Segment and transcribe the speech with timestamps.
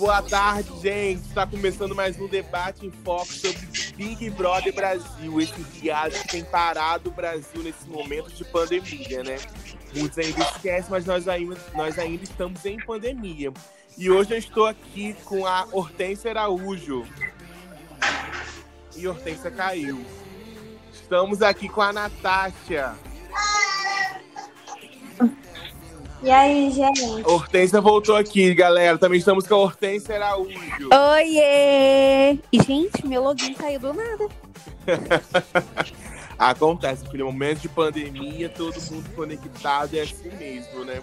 [0.00, 1.20] Boa tarde, gente.
[1.28, 3.58] Está começando mais um debate em foco sobre
[3.96, 9.36] Big Brother Brasil, esse reality que tem parado o Brasil nesse momento de pandemia, né?
[9.94, 13.52] Muitos ainda esquecem, mas nós ainda, nós ainda estamos em pandemia.
[13.98, 17.06] E hoje eu estou aqui com a Hortência Araújo.
[18.96, 20.02] E Hortência caiu.
[20.94, 22.96] Estamos aqui com a Natasha.
[26.22, 27.02] E aí, gente?
[27.24, 28.98] Hortência voltou aqui, galera.
[28.98, 30.58] Também estamos com a Hortência Araújo.
[31.14, 32.38] Oiê!
[32.52, 34.28] E, gente, meu login saiu do nada.
[36.38, 41.02] Acontece, no momento de pandemia, todo mundo conectado é assim mesmo, né?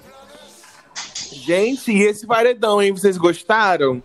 [1.32, 2.92] Gente, e esse paredão, hein?
[2.92, 4.02] Vocês gostaram?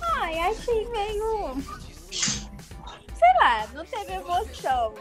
[0.00, 1.56] Ai, achei meio.
[2.10, 4.94] Sei lá, não teve emoção.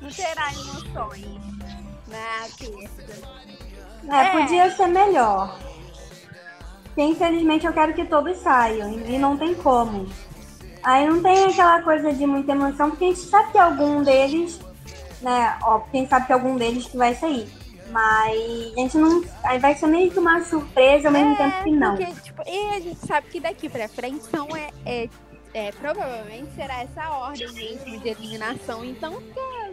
[0.00, 1.26] Não terá emoções
[2.08, 3.55] na terça.
[4.10, 4.30] É, É.
[4.30, 5.58] podia ser melhor.
[6.84, 8.90] Porque, infelizmente, eu quero que todos saiam.
[8.92, 10.06] E não tem como.
[10.82, 14.60] Aí não tem aquela coisa de muita emoção, porque a gente sabe que algum deles,
[15.20, 15.58] né?
[15.62, 17.48] Ó, quem sabe que algum deles que vai sair.
[17.90, 19.24] Mas a gente não.
[19.44, 21.96] Aí vai ser meio que uma surpresa ao mesmo tempo que não.
[21.96, 25.08] Porque, tipo, e a gente sabe que daqui pra frente são, é, é,
[25.54, 28.84] é, provavelmente será essa ordem mesmo de eliminação.
[28.84, 29.72] Então, fica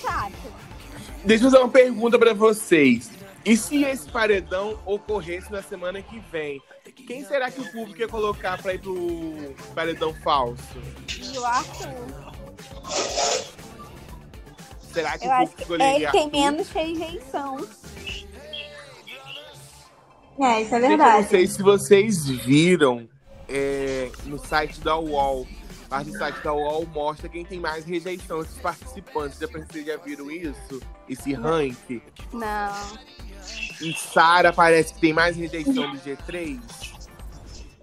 [0.00, 0.52] chato.
[1.24, 3.10] Deixa eu fazer uma pergunta pra vocês.
[3.44, 6.62] E se esse paredão ocorresse na semana que vem?
[7.06, 10.62] Quem será que o público ia colocar pra ir pro paredão falso?
[11.20, 11.88] E o Arthur,
[14.92, 16.30] Será que eu o acho público que escolheria ele tem Arthur?
[16.40, 17.68] menos rejeição.
[20.40, 21.28] É, isso é Gente, eu não verdade.
[21.28, 23.08] sei se vocês viram
[23.48, 25.46] é, no site da UOL.
[25.88, 29.38] Parte do site da UOL mostra quem tem mais rejeição os participantes.
[29.38, 30.80] Já, vocês já viram isso?
[31.08, 32.02] Esse ranking?
[32.32, 32.72] Não.
[33.80, 36.60] E Sara parece que tem mais rejeição do G3.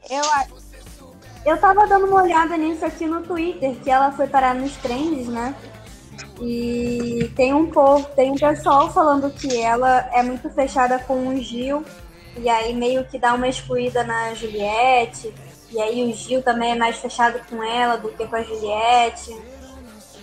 [0.09, 0.62] Eu acho.
[1.46, 5.28] Eu tava dando uma olhada nisso aqui no Twitter, que ela foi parar nos trends,
[5.28, 5.56] né?
[6.40, 11.38] E tem um povo, tem um pessoal falando que ela é muito fechada com o
[11.42, 11.84] Gil,
[12.38, 15.34] e aí meio que dá uma excluída na Juliette,
[15.72, 19.32] e aí o Gil também é mais fechado com ela do que com a Juliette.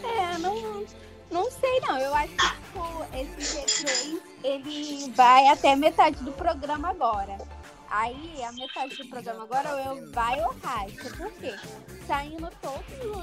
[0.04, 0.84] É, não,
[1.31, 1.98] não sei não.
[1.98, 7.38] Eu acho que tipo, esse G3 ele vai até metade do programa agora.
[7.91, 11.16] Aí a metade do programa agora eu vai ou racha.
[11.16, 11.54] Por quê?
[12.06, 13.16] Saindo todos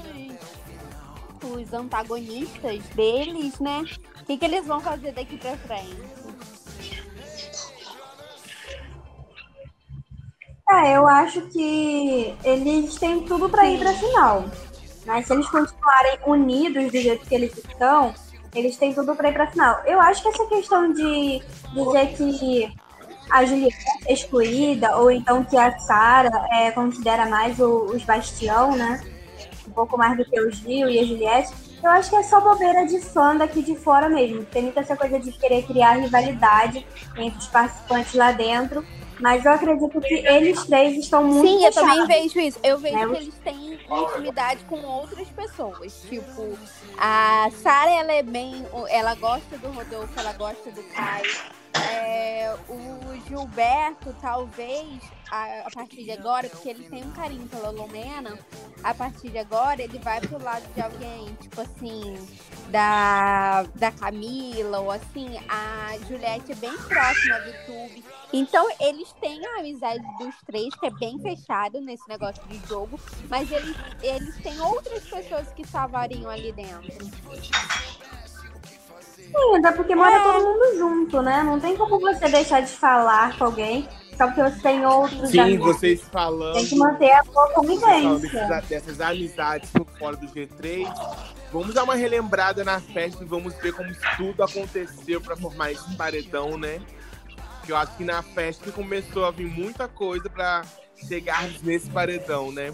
[1.40, 3.84] os, os antagonistas deles, né?
[4.20, 6.15] O que, que eles vão fazer daqui pra frente?
[10.68, 14.44] É, eu acho que eles têm tudo pra ir pra final.
[15.06, 18.12] Mas se eles continuarem unidos do jeito que eles estão,
[18.54, 19.80] eles têm tudo pra ir pra final.
[19.86, 21.40] Eu acho que essa questão de
[21.72, 22.74] dizer que
[23.30, 23.76] a Juliette
[24.08, 29.00] é excluída, ou então que a Sara é, considera mais o- os Bastião, né?
[29.68, 31.52] Um pouco mais do que o Gil e a Juliette.
[31.82, 34.44] Eu acho que é só bobeira de fã daqui de fora mesmo.
[34.46, 36.84] Tem muita essa coisa de querer criar rivalidade
[37.16, 38.84] entre os participantes lá dentro.
[39.20, 41.90] Mas eu acredito que eles três estão muito Sim, eu fechados.
[41.98, 42.58] também vejo isso.
[42.62, 46.02] Eu vejo É, que eles têm intimidade com outras pessoas.
[46.08, 46.58] Tipo,
[46.98, 48.66] a Sara, ela é bem.
[48.88, 51.55] Ela gosta do Rodolfo, ela gosta do Caio.
[51.92, 57.70] É, o Gilberto, talvez, a, a partir de agora, porque ele tem um carinho pela
[57.70, 58.38] Lumena,
[58.82, 62.14] a partir de agora ele vai pro lado de alguém, tipo assim,
[62.70, 68.04] da, da Camila, ou assim, a Juliette é bem próxima do Tube.
[68.32, 72.98] Então, eles têm a amizade dos três, que é bem fechado nesse negócio de jogo,
[73.28, 76.96] mas eles, eles têm outras pessoas que salvariam ali dentro.
[79.26, 80.22] Sim, até porque mora É.
[80.22, 81.42] todo mundo junto, né?
[81.42, 85.40] Não tem como você deixar de falar com alguém só porque você tem outros Sim,
[85.40, 85.76] amigos.
[85.76, 86.54] vocês falando.
[86.54, 88.62] Tem que manter a boa convivência.
[88.68, 90.88] dessas amizades por fora do G3.
[91.52, 95.94] Vamos dar uma relembrada na festa e vamos ver como tudo aconteceu para formar esse
[95.96, 96.80] paredão, né?
[97.64, 100.62] Que eu acho que na festa começou a vir muita coisa para
[101.08, 102.72] chegarmos nesse paredão, né?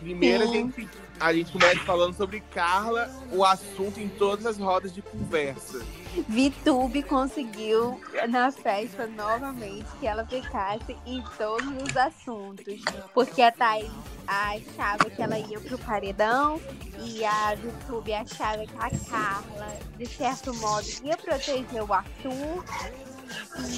[0.00, 0.52] Primeiro a Sim.
[0.76, 0.88] gente,
[1.20, 5.84] a gente começa falando sobre Carla, o assunto em todas as rodas de conversa.
[6.28, 12.82] Vitube conseguiu na festa novamente que ela ficasse em todos os assuntos.
[13.12, 13.90] Porque a Thaís
[14.26, 16.60] achava que ela ia pro paredão
[17.00, 22.64] e a Vitube achava que a Carla, de certo modo, ia proteger o Arthur.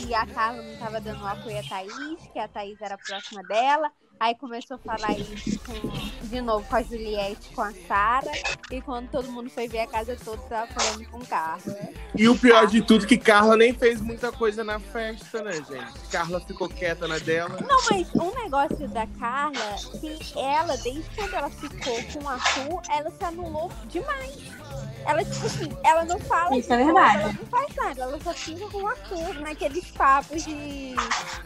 [0.06, 3.90] E a Carla não estava dando apoio à Thaís, que a Thaís era próxima dela.
[4.18, 8.32] Aí começou a falar isso com, de novo com a Juliette, com a Sara.
[8.70, 11.76] E quando todo mundo foi ver a casa toda, tava falando com Carla.
[12.14, 16.08] E o pior de tudo que Carla nem fez muita coisa na festa, né, gente?
[16.10, 17.58] Carla ficou quieta na dela.
[17.60, 22.82] Não, mas um negócio da Carla, que ela, desde quando ela ficou com o Arthur,
[22.90, 24.36] ela se anulou demais.
[25.06, 26.56] Ela, tipo assim, ela não fala.
[26.56, 27.22] Isso é verdade.
[27.22, 30.94] Ela não faz nada, ela só fica com o Arthur naqueles papos de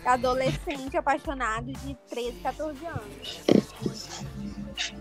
[0.05, 3.41] adolescente apaixonado de 13, 14 anos.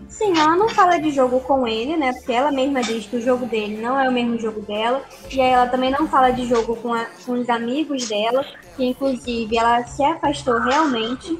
[0.08, 2.12] Sim, ela não fala de jogo com ele, né?
[2.12, 5.02] Porque ela mesma diz que o jogo dele não é o mesmo jogo dela.
[5.30, 8.44] E aí ela também não fala de jogo com, a, com os amigos dela,
[8.76, 11.38] que inclusive ela se afastou realmente.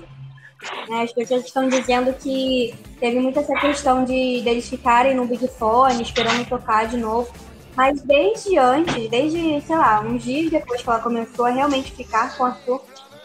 [0.89, 1.03] Né?
[1.03, 6.03] As pessoas estão dizendo que teve muita essa questão de deles ficarem no Big Fone,
[6.03, 7.31] esperando tocar de novo.
[7.77, 12.37] Mas desde antes, desde, sei lá, uns dias depois que ela começou a realmente ficar
[12.37, 12.83] com a Arthur,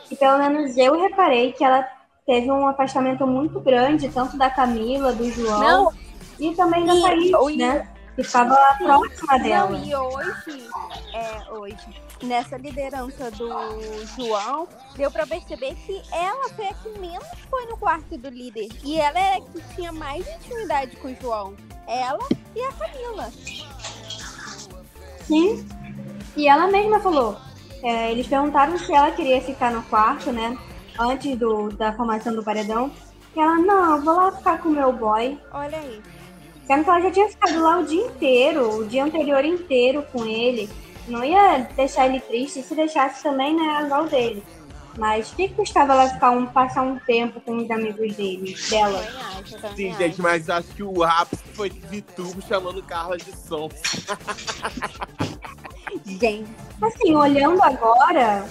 [0.09, 1.85] e pelo menos eu reparei que ela
[2.25, 5.93] teve um afastamento muito grande, tanto da Camila, do João, Não.
[6.39, 7.87] e também da Thaís, né?
[8.15, 9.69] Que ficava próxima dela.
[9.71, 10.69] Não, e hoje,
[11.13, 11.75] é, hoje,
[12.23, 13.47] nessa liderança do
[14.15, 18.69] João, deu pra perceber que ela foi a que menos foi no quarto do líder.
[18.83, 21.55] E ela é a que tinha mais intimidade com o João.
[21.87, 23.31] Ela e a Camila.
[25.21, 25.67] Sim.
[26.35, 27.37] E ela mesma falou.
[27.83, 30.57] é, eles perguntaram se ela queria ficar no quarto, né?
[30.99, 32.91] Antes do, da formação do paredão.
[33.35, 35.37] E ela, não, eu vou lá ficar com o meu boy.
[35.51, 36.01] Olha aí.
[36.65, 40.25] Sendo que ela já tinha ficado lá o dia inteiro, o dia anterior inteiro com
[40.25, 40.69] ele.
[41.07, 44.43] Não ia deixar ele triste se deixasse também, né, igual dele.
[44.97, 49.05] Mas o que, custava ela ficar um, passar um tempo com os amigos dele, dela?
[49.39, 49.97] Acho, Sim, acho.
[49.97, 53.69] gente, mas acho que o ápice foi Vitubo chamando Carla de som.
[56.05, 56.49] Gente,
[56.81, 58.45] Assim, olhando agora,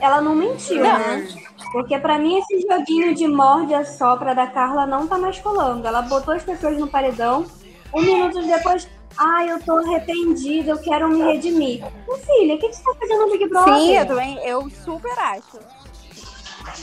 [0.00, 0.98] ela não mentiu, Não.
[0.98, 1.28] né?
[1.72, 5.86] Porque pra mim esse joguinho de morde a sopra da Carla não tá mais colando.
[5.86, 7.44] Ela botou as pessoas no paredão,
[7.92, 8.88] um minuto depois,
[9.18, 11.84] ai, eu tô arrependida, eu quero me redimir.
[12.06, 13.74] Meu filho, o que, você tá fazendo no Big Brother?
[13.74, 15.58] Sim, eu também, eu super acho.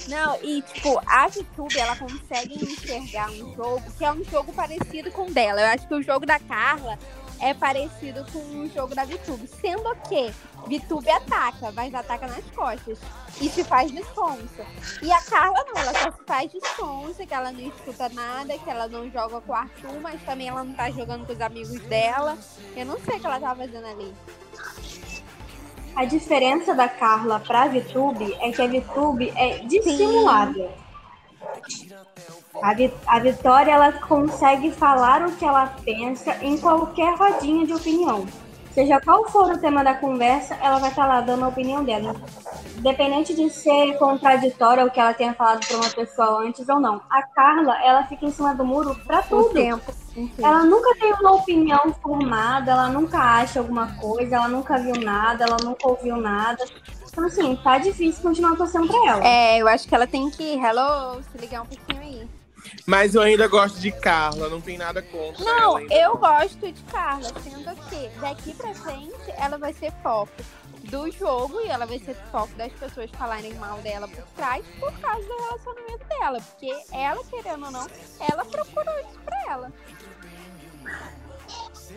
[0.08, 5.12] Não, e tipo, a VTube, ela consegue enxergar um jogo que é um jogo parecido
[5.12, 5.62] com o dela.
[5.62, 6.98] Eu acho que o jogo da Carla
[7.40, 9.48] é parecido com o jogo da VTube.
[9.48, 10.34] Sendo que
[10.68, 13.00] VTube ataca, mas ataca nas costas.
[13.42, 14.66] E se faz de sonsa.
[15.02, 18.58] E a Carla não, ela só se faz de sonsa, que ela não escuta nada,
[18.58, 21.42] que ela não joga com o Arthur, mas também ela não tá jogando com os
[21.42, 22.38] amigos dela.
[22.76, 24.14] Eu não sei o que ela tá fazendo ali.
[25.96, 30.72] A diferença da Carla pra VTube é que a VTube é dissimulada.
[32.64, 37.74] A, Vi- a Vitória ela consegue falar o que ela pensa em qualquer rodinha de
[37.74, 38.26] opinião.
[38.74, 42.16] Seja qual for o tema da conversa, ela vai estar lá dando a opinião dela.
[42.78, 47.02] Independente de ser contraditória o que ela tenha falado para uma pessoa antes ou não.
[47.10, 49.54] A Carla, ela fica em cima do muro pra O tudo.
[49.54, 49.94] tempo.
[50.16, 50.44] Enfim.
[50.44, 55.44] Ela nunca tem uma opinião formada, ela nunca acha alguma coisa, ela nunca viu nada,
[55.44, 56.64] ela nunca ouviu nada.
[57.12, 59.24] Então, assim, tá difícil continuar torcendo pra ela.
[59.28, 62.28] É, eu acho que ela tem que, hello, se ligar um pouquinho aí.
[62.86, 67.30] Mas eu ainda gosto de Carla, não tem nada contra Não, eu gosto de Carla,
[67.42, 70.32] sendo que daqui pra frente ela vai ser foco
[70.84, 74.92] do jogo e ela vai ser foco das pessoas falarem mal dela por trás por
[75.00, 76.42] causa do relacionamento dela.
[76.42, 77.88] Porque ela, querendo ou não,
[78.30, 79.72] ela procurou isso pra ela.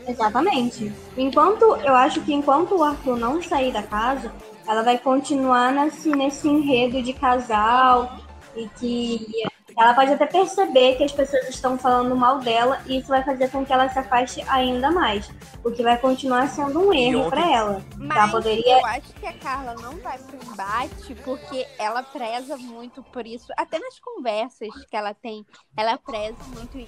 [0.06, 0.92] Exatamente.
[1.16, 4.32] Enquanto, eu acho que enquanto o Arthur não sair da casa,
[4.66, 8.18] ela vai continuar nesse, nesse enredo de casal
[8.54, 9.46] e que
[9.76, 13.50] ela pode até perceber que as pessoas estão falando mal dela e isso vai fazer
[13.50, 15.30] com que ela se afaste ainda mais.
[15.62, 17.82] O que vai continuar sendo um erro pra ela.
[17.96, 22.56] Mas Ela poderia eu acho que a Carla não vai pro embate porque ela preza
[22.56, 23.52] muito por isso.
[23.56, 25.44] Até nas conversas que ela tem,
[25.76, 26.78] ela preza muito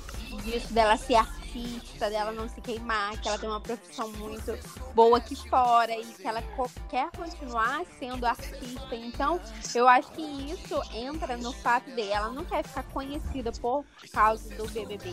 [0.42, 4.59] disso dela ser artista, dela não se queimar, que ela tem uma profissão muito
[4.95, 6.42] boa aqui fora e que ela
[6.88, 8.95] quer continuar sendo artista.
[8.95, 9.40] Então,
[9.75, 14.54] eu acho que isso entra no fato de ela não quer ficar conhecida por causa
[14.54, 15.12] do BBB,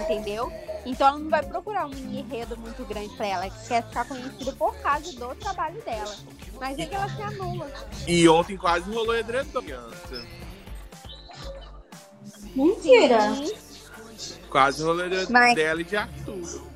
[0.00, 0.52] entendeu?
[0.84, 4.52] Então ela não vai procurar um enredo muito grande pra ela, ela quer ficar conhecida
[4.52, 6.14] por causa do trabalho dela.
[6.60, 7.70] Mas é que ela se anula.
[8.06, 9.62] E ontem quase rolou edredom.
[9.62, 10.26] criança.
[12.54, 13.34] Mentira.
[13.34, 14.38] Sim.
[14.48, 16.66] Quase rolou edredom Mas- dela e de Arthur.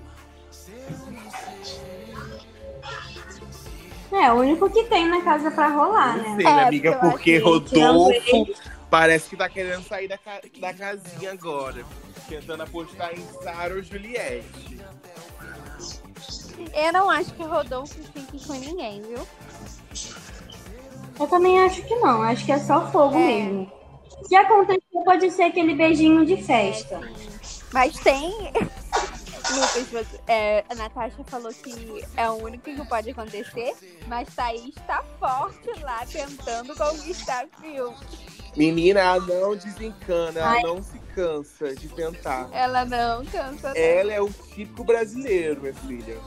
[4.12, 6.34] É, o único que tem na casa pra rolar, né?
[6.36, 8.46] sei, É, amiga, porque Rodolfo
[8.90, 11.84] parece que tá querendo sair da, ca- da casinha agora.
[12.28, 14.80] Tentando apostar em Sara ou Juliette.
[16.74, 19.26] Eu não acho que Rodolfo fique com ninguém, viu?
[21.18, 23.18] Eu também acho que não, acho que é só fogo É.
[23.42, 23.72] mesmo.
[24.26, 27.00] Se acontecer, pode ser aquele beijinho de festa.
[27.72, 28.30] Mas tem.
[29.50, 33.72] Lucas, você- é, a Natasha falou que é o único que pode acontecer,
[34.06, 37.92] mas Thaís tá forte lá tentando conquistar Phil.
[38.56, 40.62] Menina, ela não desencana, ela Ai.
[40.62, 42.48] não se cansa de tentar.
[42.52, 43.68] Ela não cansa.
[43.68, 43.76] não.
[43.76, 46.18] Ela é o típico brasileiro, minha filha.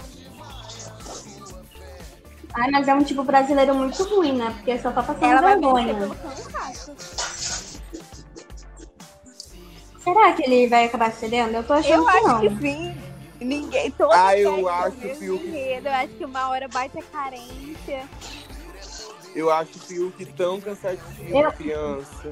[2.55, 4.51] Ai, mas é um tipo brasileiro muito ruim, né?
[4.55, 5.95] Porque só tá passando Ela vai vergonha.
[6.15, 6.95] cansaço.
[10.03, 11.53] Será que ele vai acabar cedendo?
[11.55, 12.39] Eu tô achando Eu que acho não.
[12.41, 12.95] que sim.
[13.39, 13.91] Ninguém.
[13.91, 15.35] Todos Ah, eu acho que o-.
[15.55, 18.03] Eu acho que uma hora bate a carência.
[19.35, 22.31] Eu acho o Fiuk tão cansativo, Eu- criança.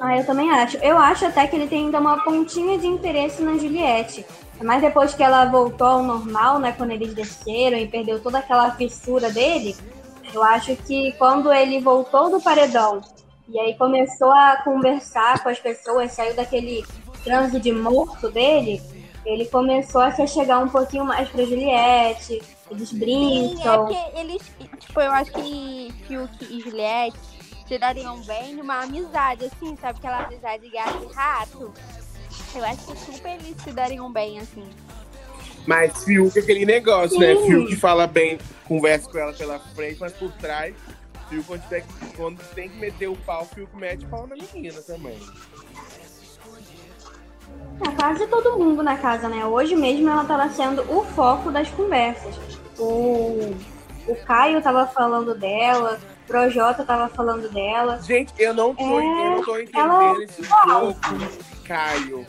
[0.00, 0.76] Ah, eu também acho.
[0.78, 4.24] Eu acho até que ele tem ainda uma pontinha de interesse na Juliette.
[4.62, 6.72] Mas depois que ela voltou ao normal, né?
[6.76, 9.76] Quando eles desceram e perdeu toda aquela fissura dele,
[10.32, 13.00] eu acho que quando ele voltou do paredão
[13.48, 16.84] e aí começou a conversar com as pessoas, saiu daquele
[17.22, 18.80] transe de morto dele,
[19.26, 22.40] ele começou a se chegar um pouquinho mais pra Juliette.
[22.72, 23.84] Eles Sim, é brincam.
[23.86, 24.42] porque eles.
[24.80, 27.18] Tipo, eu acho que Fiuk e Juliette
[27.66, 29.98] se dariam bem numa amizade, assim, sabe?
[29.98, 31.72] Aquela amizade gato e rato.
[32.54, 34.64] Eu acho que super eles se dariam bem, assim.
[35.66, 37.34] Mas Fiuk é aquele negócio, né?
[37.36, 37.46] Sim.
[37.46, 40.74] Fiuk fala bem, conversa com ela pela frente, mas por trás,
[41.28, 44.80] Fiuk quando, tiver que- quando tem que meter o pau, Fiuk mete pau na menina
[44.82, 45.18] também.
[47.80, 49.44] Na quase todo mundo na casa, né?
[49.46, 52.34] Hoje mesmo ela tava sendo o foco das conversas.
[52.78, 53.54] O,
[54.06, 58.00] o Caio tava falando dela, o Projota tava falando dela.
[58.02, 62.26] Gente, eu não tô, É, eu não tô entendendo ela- esse jogo de Caio.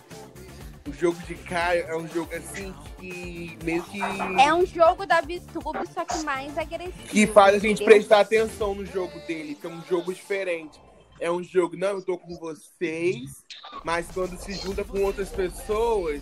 [0.85, 3.99] O jogo de Caio é um jogo assim que meio que.
[4.41, 7.07] É um jogo da VTube, só que mais agressivo.
[7.07, 7.85] que faz a gente entendeu?
[7.95, 10.79] prestar atenção no jogo dele, que é um jogo diferente.
[11.21, 13.45] É um jogo, não, eu tô com vocês,
[13.85, 16.21] mas quando se junta com outras pessoas,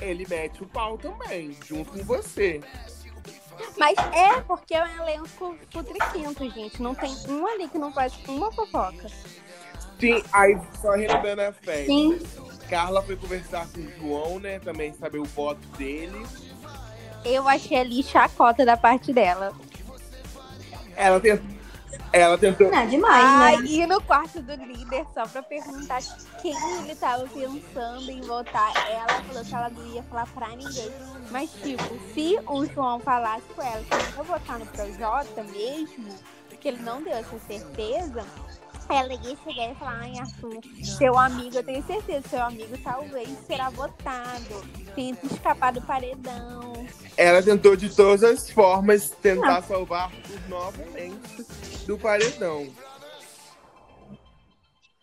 [0.00, 2.60] ele mete o pau também, junto com você.
[3.76, 6.82] Mas é porque é um elenco putriquento, gente.
[6.82, 9.08] Não tem um ali que não faz uma fofoca.
[9.98, 11.86] Sim, aí só relembrando a festa.
[11.86, 12.18] Sim,
[12.68, 14.58] Carla foi conversar com o João, né?
[14.58, 16.26] Também saber o voto dele.
[17.24, 19.52] Eu achei ali chacota da parte dela.
[20.94, 21.55] Ela tentou.
[22.12, 22.72] Ela tentou.
[22.72, 23.64] é demais, Ai, né?
[23.66, 26.00] e no quarto do líder, só pra perguntar
[26.40, 28.72] quem ele tava pensando em votar.
[28.90, 30.90] Ela falou que ela não ia falar pra ninguém.
[31.30, 31.84] Mas, tipo,
[32.14, 36.14] se o João falasse com ela que ele ia votar no Projota mesmo,
[36.60, 38.24] que ele não deu essa certeza,
[38.88, 43.28] ela ia chegar e falar, ai, Arthur, seu amigo, eu tenho certeza, seu amigo talvez
[43.46, 44.64] será votado.
[44.94, 46.86] Tenta escapar do paredão.
[47.16, 51.46] Ela tentou de todas as formas tentar salvar Arthur novamente
[51.86, 52.66] do paredão.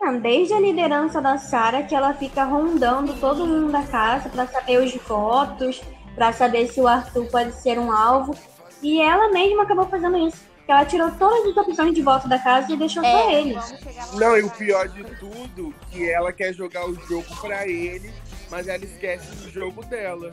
[0.01, 4.45] Não, desde a liderança da Sara, que ela fica rondando todo mundo da casa pra
[4.45, 5.81] saber os votos,
[6.13, 8.35] pra saber se o Arthur pode ser um alvo.
[8.81, 10.52] E ela mesma acabou fazendo isso.
[10.67, 13.61] Ela tirou todas as opções de voto da casa e deixou só É, ele.
[13.61, 14.15] chegar lá.
[14.15, 18.13] Não, e o pior de tudo, que ela quer jogar o jogo pra ele,
[18.49, 20.31] mas ela esquece do jogo dela.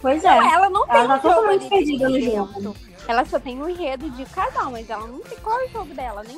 [0.00, 0.28] Pois é.
[0.28, 2.76] Ela não tem Ela tá um totalmente perdida no jogo.
[3.08, 5.94] Ela só tem um enredo de casal, mas ela não tem qual é o jogo
[5.94, 6.36] dela, nem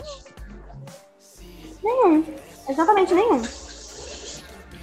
[1.82, 2.24] Nenhum.
[2.68, 3.42] Exatamente nenhum.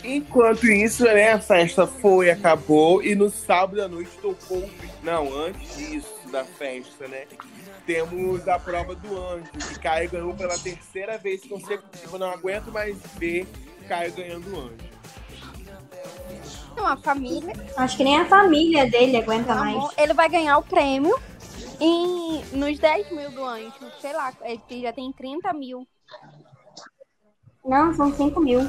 [0.03, 4.57] Enquanto isso, né, a festa foi, acabou, e no sábado à noite tocou.
[4.59, 4.69] o-
[5.03, 7.25] Não, antes disso, da festa, né?
[7.85, 12.17] Temos a prova do anjo, que Caio ganhou pela terceira vez consecutiva.
[12.17, 13.47] Não aguento mais ver
[13.87, 14.95] Caio ganhando o anjo.
[16.75, 17.53] Não, a família.
[17.77, 19.97] Acho que nem a família dele aguenta Amor, mais.
[19.97, 21.17] ele vai ganhar o prêmio
[21.79, 23.73] em, nos 10 mil do anjo.
[24.01, 25.87] Sei lá, ele já tem 30 mil.
[27.63, 28.59] Não, são 5 mil.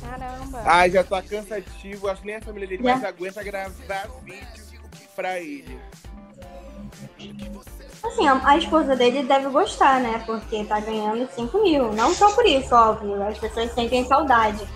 [0.00, 0.62] Caramba.
[0.64, 2.08] Ai, já tá cansativo.
[2.08, 2.92] Acho que nem a família dele Já.
[2.92, 4.80] mais aguenta gravar vídeo
[5.14, 5.78] pra ele.
[8.02, 10.22] Assim, a, a esposa dele deve gostar, né?
[10.26, 11.92] Porque tá ganhando 5 mil.
[11.92, 13.22] Não só por isso, óbvio.
[13.22, 14.66] As pessoas sentem saudade.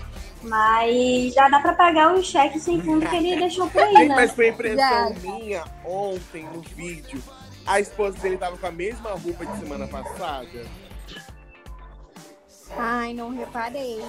[0.43, 4.09] Mas já dá pra pagar o cheque sem fundo que ele deixou por aí, Gente,
[4.09, 4.15] né?
[4.15, 5.11] mas foi impressão Já.
[5.21, 7.21] minha ontem no vídeo.
[7.67, 10.67] A esposa dele tava com a mesma roupa de semana passada.
[12.77, 14.05] Ai, não reparei.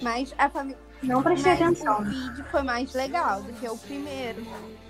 [0.00, 0.78] Mas a família.
[1.04, 2.00] Não prestei Mas atenção.
[2.00, 4.42] o vídeo foi mais legal do que o primeiro.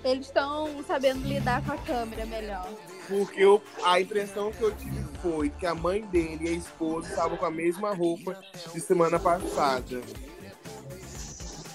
[0.03, 2.67] Eles estão sabendo lidar com a câmera melhor.
[3.07, 7.09] Porque eu- a impressão que eu tive foi que a mãe dele e a esposa
[7.09, 8.39] estavam com a mesma roupa
[8.73, 10.01] de semana passada.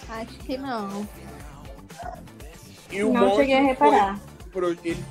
[0.09, 1.07] Acho que não.
[2.91, 4.19] E o Não cheguei a reparar.
[4.19, 5.05] Foi, pro, ele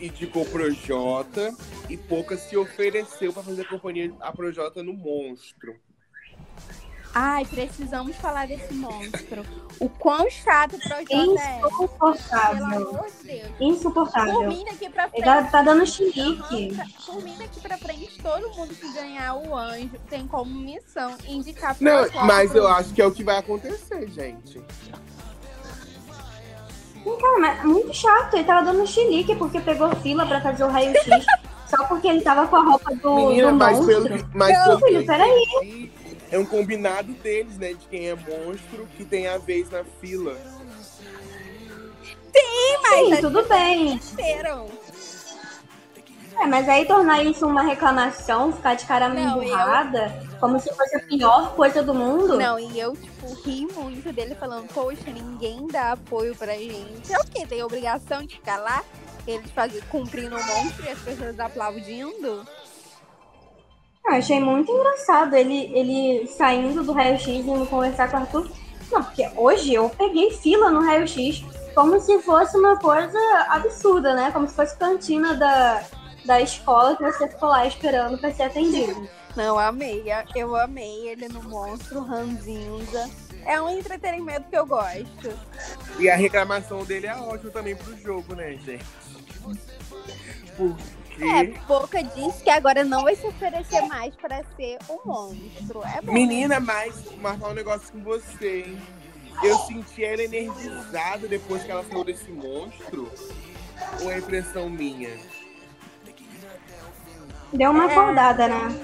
[0.00, 1.52] indicou Projota
[1.88, 5.74] e Pouca se ofereceu para fazer companhia a Projota no Monstro.
[7.14, 9.44] Ai, precisamos falar desse monstro.
[9.78, 11.60] O quão chato o Projota é.
[11.60, 12.68] Insuportável.
[12.68, 13.48] Pelo amor de Deus.
[13.56, 14.48] Por Insuportável.
[14.48, 15.22] mim daqui pra frente.
[15.22, 16.76] Ele tá, tá dando chilique.
[17.06, 21.76] Por mim daqui pra frente, todo mundo que ganhar o anjo tem como missão indicar
[21.80, 24.60] Não, Projota mas eu acho que é o que vai acontecer, gente.
[27.04, 28.34] Cara, mas é muito chato.
[28.34, 31.04] Ele tava dando chilique porque pegou fila pra fazer o raio-x.
[31.68, 34.02] só porque ele tava com a roupa do, Menina, do mas monstro.
[34.04, 35.92] pelo, mas Não, filho, peraí.
[36.30, 37.74] É um combinado deles, né?
[37.74, 40.36] De quem é monstro que tem a vez na fila.
[42.82, 43.96] Mas Sim, tudo bem.
[43.96, 44.68] esperam.
[46.40, 50.72] É, mas aí tornar isso uma reclamação, ficar de cara Não, eu- emburrada, como se
[50.74, 52.36] fosse a pior coisa do mundo.
[52.36, 57.12] Não, e eu, tipo, ri muito dele falando, poxa, ninguém dá apoio pra gente.
[57.12, 57.46] É o quê?
[57.46, 58.82] Tem obrigação de ficar lá?
[59.26, 62.44] Eles fazem, cumprindo o monstro e as pessoas aplaudindo?
[64.06, 68.50] Eu achei muito engraçado ele, ele saindo do raio-x e indo conversar com o Arthur.
[68.92, 71.42] Não, porque hoje eu peguei fila no raio-x
[71.74, 73.18] como se fosse uma coisa
[73.48, 74.30] absurda, né?
[74.30, 75.82] Como se fosse cantina da,
[76.24, 79.08] da escola que você ficou lá esperando pra ser atendido.
[79.34, 80.04] Não, amei.
[80.36, 83.10] Eu amei ele no monstro ranzinza.
[83.46, 85.30] É um entretenimento que eu gosto.
[85.98, 88.84] E a reclamação dele é ótima também pro jogo, né, gente?
[91.14, 91.24] Porque.
[91.24, 95.82] É, Boca disse que agora não vai se oferecer mais pra ser um monstro.
[95.84, 96.12] É bom.
[96.12, 98.82] Menina, mas marcar um negócio com você, hein?
[99.42, 103.10] Eu senti ela energizada depois que ela saiu desse monstro.
[104.02, 105.10] Ou é impressão minha?
[107.52, 107.92] Deu uma É.
[107.92, 108.80] acordada, né?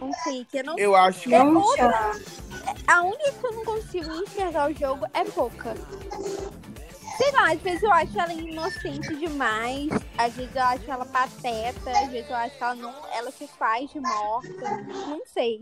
[0.00, 0.58] Um fique.
[0.58, 1.90] Eu não Eu acho que Deu um tchan.
[2.86, 5.74] A única que eu não consigo enxergar o jogo é pouca.
[7.20, 11.90] Sei lá, às vezes eu acho ela inocente demais, às vezes eu acho ela pateta,
[11.90, 12.94] às vezes eu acho que ela não.
[13.14, 14.86] Ela se faz de morta.
[15.06, 15.60] Não sei.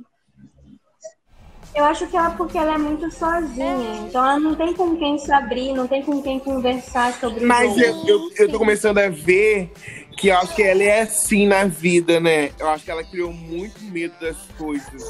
[1.75, 4.07] Eu acho que ela porque ela é muito sozinha.
[4.07, 7.77] Então ela não tem com quem se abrir, não tem com quem conversar sobre Mas
[7.77, 9.73] o eu, eu, eu tô começando a ver
[10.16, 12.53] que eu acho que ela é assim na vida, né?
[12.57, 15.03] Eu acho que ela criou muito medo das coisas.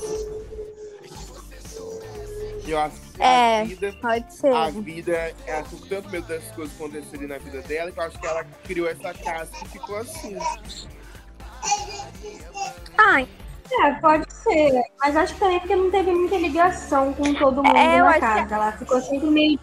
[2.70, 3.60] Eu acho que É.
[3.60, 4.52] a vida, Pode ser.
[4.54, 8.04] a vida, ela ficou com tanto medo das coisas acontecerem na vida dela que eu
[8.04, 10.36] acho que ela criou essa casa que ficou assim.
[12.98, 13.28] Ai,
[13.70, 14.82] É, pode ser.
[14.98, 18.54] Mas acho que também porque não teve muita ligação com todo mundo É, na casa.
[18.54, 19.60] Ela ficou sempre meio.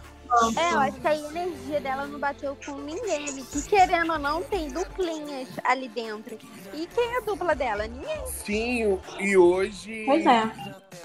[0.56, 3.26] É, eu acho que a energia dela não bateu com ninguém.
[3.44, 6.38] Que querendo ou não, tem duplinhas ali dentro.
[6.72, 7.86] E quem é a dupla dela?
[7.86, 8.26] Ninguém.
[8.26, 10.50] Sim, e hoje Pois é.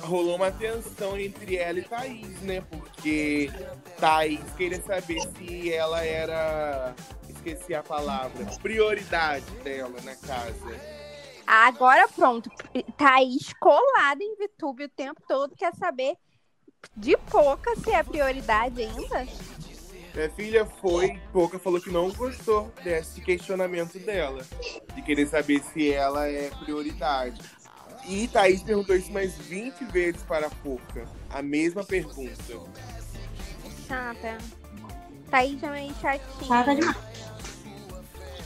[0.02, 2.62] rolou uma tensão entre ela e Thaís, né?
[2.70, 3.52] Porque
[3.98, 6.96] Thaís queria saber se ela era.
[7.30, 8.46] Esqueci a palavra.
[8.62, 11.02] Prioridade dela na casa.
[11.48, 12.50] Agora pronto.
[12.98, 16.16] Thaís colada em VTube o tempo todo, quer saber
[16.96, 19.28] de pouca se é prioridade ainda.
[20.14, 24.46] Minha filha foi, pouca falou que não gostou desse questionamento dela.
[24.94, 27.42] De querer saber se ela é prioridade.
[28.08, 31.08] E Thaís perguntou isso mais 20 vezes para a Pouca.
[31.30, 32.36] A mesma pergunta.
[33.88, 34.38] Chata.
[35.30, 36.48] Thaís é meio chatinha.
[36.48, 37.31] Chata demais.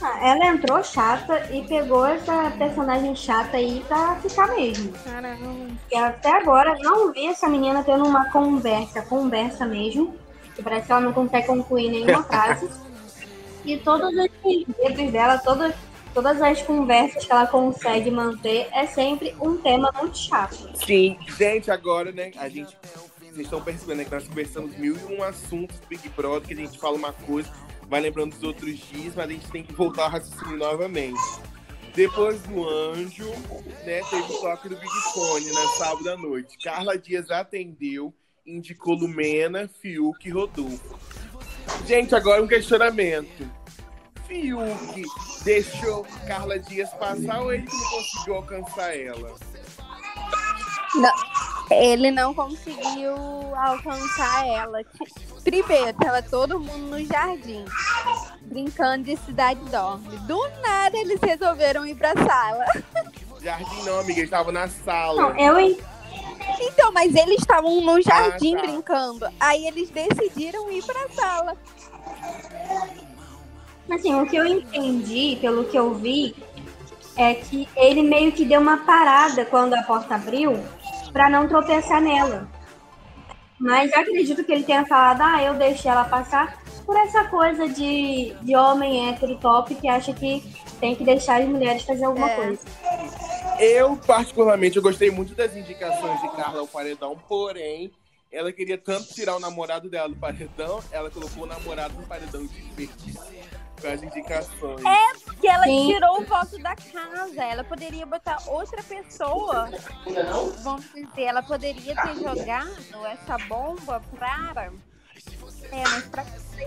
[0.00, 4.92] Ah, ela entrou chata e pegou essa personagem chata aí pra ficar mesmo.
[5.04, 5.66] Caramba.
[5.80, 10.14] Porque até agora não vi essa menina tendo uma conversa, conversa mesmo.
[10.54, 12.68] Que parece que ela não consegue concluir nenhuma frase.
[13.64, 15.74] E todos os segredos dela, todas,
[16.14, 20.70] todas as conversas que ela consegue manter, é sempre um tema muito chato.
[20.74, 22.76] Sim, gente, agora, né, a gente.
[23.20, 26.56] Vocês estão percebendo né, que nós conversamos mil e um assuntos Big Brother, que a
[26.56, 27.50] gente fala uma coisa,
[27.88, 31.20] vai lembrando dos outros dias, mas a gente tem que voltar ao raciocínio novamente.
[31.94, 33.30] Depois do anjo,
[33.84, 36.58] né, teve o toque do Big Fone na sábado à noite.
[36.62, 38.12] Carla Dias atendeu,
[38.46, 40.98] indicou Lumena, Fiuk e Rodolfo.
[41.86, 43.50] Gente, agora um questionamento.
[44.26, 45.02] Fiuk
[45.44, 49.36] deixou Carla Dias passar ou ele não conseguiu alcançar ela?
[51.70, 53.14] Ele não conseguiu
[53.54, 54.84] alcançar ela.
[55.50, 57.64] Primeiro, tava todo mundo no jardim,
[58.42, 60.08] brincando de cidade dorme.
[60.26, 62.64] Do nada, eles resolveram ir pra sala.
[63.40, 65.22] Jardim não, amiga, ele tava na sala.
[65.22, 65.78] Não, eu en-
[66.58, 68.62] Então, mas eles estavam no jardim tá.
[68.62, 69.28] brincando.
[69.38, 71.56] Aí eles decidiram ir pra sala.
[73.88, 76.34] assim, o que eu entendi, pelo que eu vi,
[77.16, 80.60] é que ele meio que deu uma parada quando a porta abriu
[81.12, 82.48] pra não tropeçar nela.
[83.58, 87.68] Mas eu acredito que ele tenha falado, ah, eu deixei ela passar por essa coisa
[87.68, 90.42] de, de homem hétero top que acha que
[90.78, 92.36] tem que deixar as mulheres fazer alguma É.
[92.36, 92.60] coisa.
[93.58, 97.90] Eu, particularmente, eu gostei muito das indicações de Carla ao paredão, porém,
[98.30, 102.46] ela queria tanto tirar o namorado dela do paredão, ela colocou o namorado no paredão
[102.46, 103.18] de verde.
[103.80, 104.80] Com as indicações.
[105.40, 105.92] Que ela Sim.
[105.92, 107.44] tirou o voto da casa.
[107.44, 109.68] Ela poderia botar outra pessoa.
[110.62, 114.70] Vamos dizer, ela poderia ter jogado essa bomba pra.
[115.72, 116.22] É, mas pra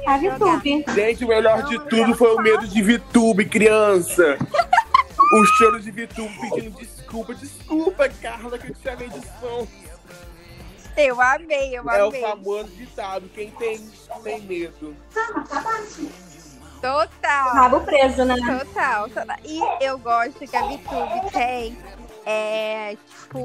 [0.08, 0.18] A?
[0.18, 0.86] VTube.
[0.94, 4.38] Gente, o melhor de tudo foi o medo de Vitube, criança.
[5.32, 7.36] O choro de Vitube pedindo desculpa.
[7.36, 9.68] Desculpa, Carla, que eu te chamei de som.
[10.98, 12.20] Eu amei, eu É o amei.
[12.22, 13.30] famoso ditado.
[13.30, 13.78] Quem tem,
[14.24, 14.96] tem medo.
[16.82, 17.54] Total.
[17.54, 18.36] Rabo preso, né?
[18.38, 19.38] Total, total.
[19.44, 21.78] E eu gosto que a VTube tem,
[22.26, 23.40] é, tipo,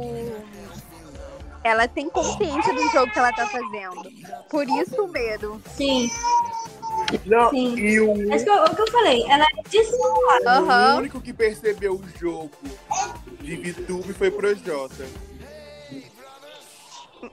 [1.64, 4.02] ela tem consciência do jogo que ela tá fazendo.
[4.48, 5.60] Por isso o medo.
[5.74, 6.08] Sim.
[7.26, 7.76] Não, Sim.
[7.76, 10.44] e o, Mas que eu- o que eu falei, ela é dissimulada.
[10.44, 10.96] o Aham.
[10.98, 12.50] único que percebeu o jogo
[13.40, 15.04] de Vitube foi pro Jota.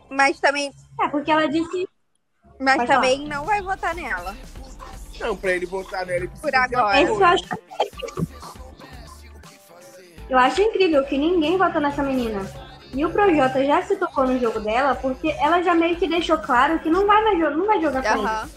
[0.10, 1.88] Mas também, É, porque ela disse.
[2.60, 4.36] mas Pode também não vai votar nela.
[5.22, 6.98] Não, pra ele votar nela, ele precisa Por agora.
[6.98, 7.44] É isso eu acho.
[10.30, 12.50] Eu acho incrível que ninguém vota nessa menina.
[12.94, 16.38] E o Projota já se tocou no jogo dela porque ela já meio que deixou
[16.38, 18.28] claro que não vai, mais jo- não vai jogar com ele.
[18.28, 18.50] Aham.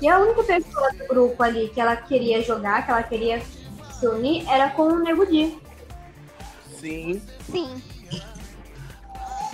[0.00, 3.40] E a única pessoa do grupo ali que ela queria jogar, que ela queria
[3.98, 5.58] se unir, era com o Nego Di.
[6.78, 7.82] Sim, Sim.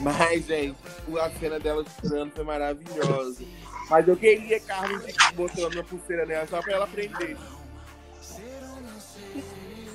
[0.00, 0.76] mas, gente,
[1.18, 3.42] a cena dela chorando foi maravilhosa.
[3.90, 5.02] Mas eu queria Carlos
[5.34, 7.36] botando uma pulseira nela só pra ela aprender.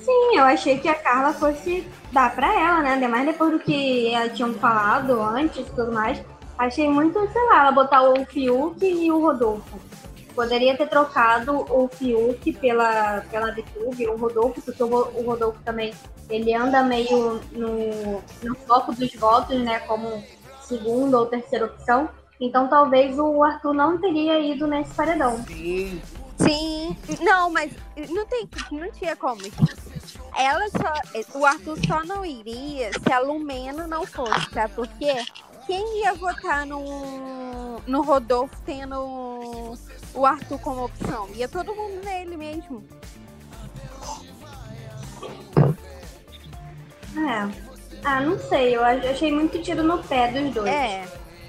[0.04, 2.94] Sim, eu achei que a Carla fosse dar pra ela, né?
[2.94, 6.22] Ainda mais depois do que ela tinha falado antes e tudo mais.
[6.58, 9.78] Achei muito, sei lá, ela botar o Fiuk e o Rodolfo.
[10.34, 15.92] Poderia ter trocado o Fiuk pela, pela VTube, o Rodolfo, porque o, o Rodolfo também,
[16.28, 19.80] ele anda meio no, no foco dos votos, né?
[19.80, 20.22] Como
[20.62, 22.08] segunda ou terceira opção.
[22.40, 25.44] Então talvez o Arthur não teria ido nesse paredão.
[25.46, 26.00] Sim,
[26.38, 26.96] Sim.
[27.20, 27.70] Não, mas
[28.08, 29.42] não, tem, não tinha como.
[30.36, 31.38] Ela só.
[31.38, 35.22] O Arthur só não iria se a Lumena não fosse, sabe por quê?
[35.66, 39.76] Quem ia votar no, no Rodolfo tendo
[40.14, 41.28] o Arthur como opção?
[41.34, 42.82] Ia todo mundo nele mesmo.
[47.16, 47.70] É.
[48.02, 50.68] Ah, não sei, eu ach- achei muito tiro no pé dos dois.
[50.68, 51.04] É.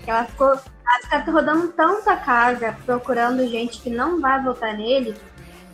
[0.06, 0.60] Ela ficou.
[0.92, 5.16] Ela fica rodando tanta casa procurando gente que não vai votar nele.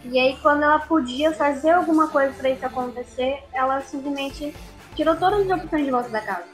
[0.05, 4.55] E aí, quando ela podia fazer alguma coisa pra isso acontecer, ela simplesmente
[4.95, 6.45] tirou todas as opções de voto da casa.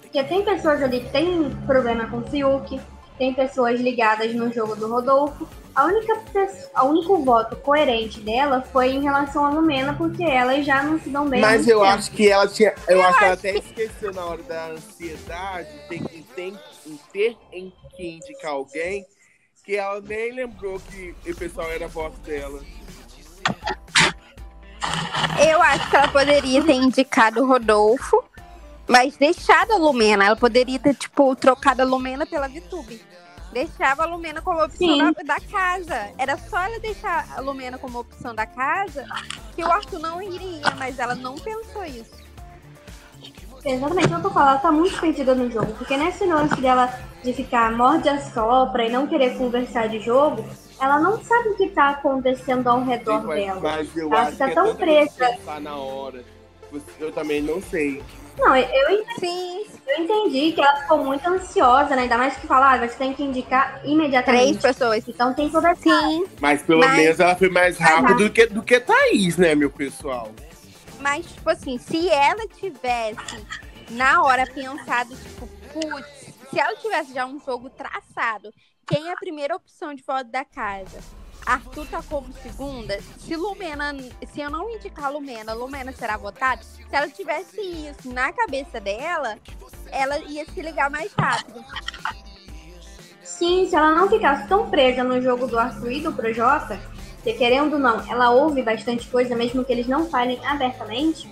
[0.00, 2.80] Porque tem pessoas ali que tem problema com o Fiuk,
[3.18, 5.46] tem pessoas ligadas no jogo do Rodolfo.
[5.74, 10.64] A única pessoa, a único voto coerente dela foi em relação à Lumena, porque elas
[10.64, 11.40] já não se dão bem.
[11.40, 11.90] mas eu tempo.
[11.90, 12.74] acho que ela tinha.
[12.86, 16.24] Eu, acho que ela até esqueceu na hora da ansiedade, tem que
[17.12, 19.06] ter em que indicar alguém,
[19.64, 22.62] que ela nem lembrou que o pessoal era voto dela.
[25.46, 28.22] Eu acho que ela poderia ter indicado o Rodolfo,
[28.86, 30.26] mas deixado a Lumena.
[30.26, 33.00] Ela poderia ter, tipo, trocado a Lumena pela Vitube.
[33.52, 36.12] Deixava a Lumena como opção da, da casa.
[36.18, 39.06] Era só ela deixar a Lumena como opção da casa
[39.54, 42.23] que o Arthur não iria, mas ela não pensou isso.
[43.64, 46.60] Exatamente, é o que eu falo, ela tá muito perdida no jogo, porque nesse lance
[46.60, 50.44] dela de ficar morde a sopra e não querer conversar de jogo,
[50.80, 53.60] ela não sabe o que tá acontecendo ao redor Sim, mas, dela.
[53.62, 55.60] mas eu Ela acho fica que é tão tanta presa.
[55.60, 56.22] na hora.
[56.98, 58.02] Eu também não sei.
[58.36, 62.02] Não, eu, entendi, Sim, eu entendi que ela ficou muito ansiosa, né?
[62.02, 64.58] Ainda mais que falar, ah, você tem que indicar três imediatamente.
[64.60, 65.04] pessoas.
[65.08, 65.80] Então tem toda essa.
[65.82, 69.54] Sim, Mas pelo Mas- menos ela foi mais rápida do que, do que Thaís, né,
[69.54, 70.30] meu pessoal?
[71.04, 73.46] Mas, tipo assim, se ela tivesse
[73.90, 78.50] na hora pensado, tipo, putz, se ela tivesse já um jogo traçado,
[78.86, 80.98] quem é a primeira opção de voto da casa?
[81.44, 82.98] Arthur tá como segunda.
[83.18, 83.94] Se Lumena,
[84.32, 86.62] se eu não indicar Lumena, Lumena será votada.
[86.62, 89.36] Se ela tivesse isso na cabeça dela,
[89.92, 91.62] ela ia se ligar mais rápido.
[93.22, 96.80] Sim, se ela não ficasse tão presa no jogo do Arthur e do Projota,
[97.24, 101.28] que querendo ou não, ela ouve bastante coisa, mesmo que eles não falem abertamente,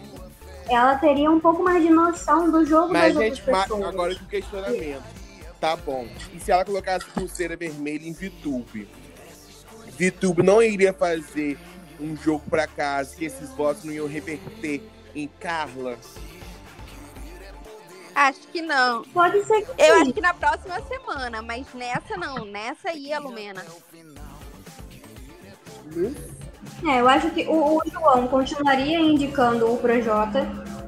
[0.68, 3.84] ela teria um pouco mais de noção do jogo Mas, das gente, outras ma- pessoas.
[3.84, 5.02] agora que o questionamento.
[5.60, 6.08] Tá bom.
[6.32, 8.88] E se ela colocasse pulseira vermelha em VTube?
[9.98, 11.56] VTube não iria fazer
[12.00, 14.82] um jogo pra casa que esses votos não iam reverter
[15.14, 15.96] em Carla?
[18.14, 19.02] Acho que não.
[19.04, 20.02] Pode ser que Eu sim.
[20.02, 22.44] acho que na próxima semana, mas nessa não.
[22.44, 23.64] Nessa ia a Lumena.
[25.96, 26.14] Né?
[26.84, 30.46] É, eu acho que o, o João continuaria indicando o Projota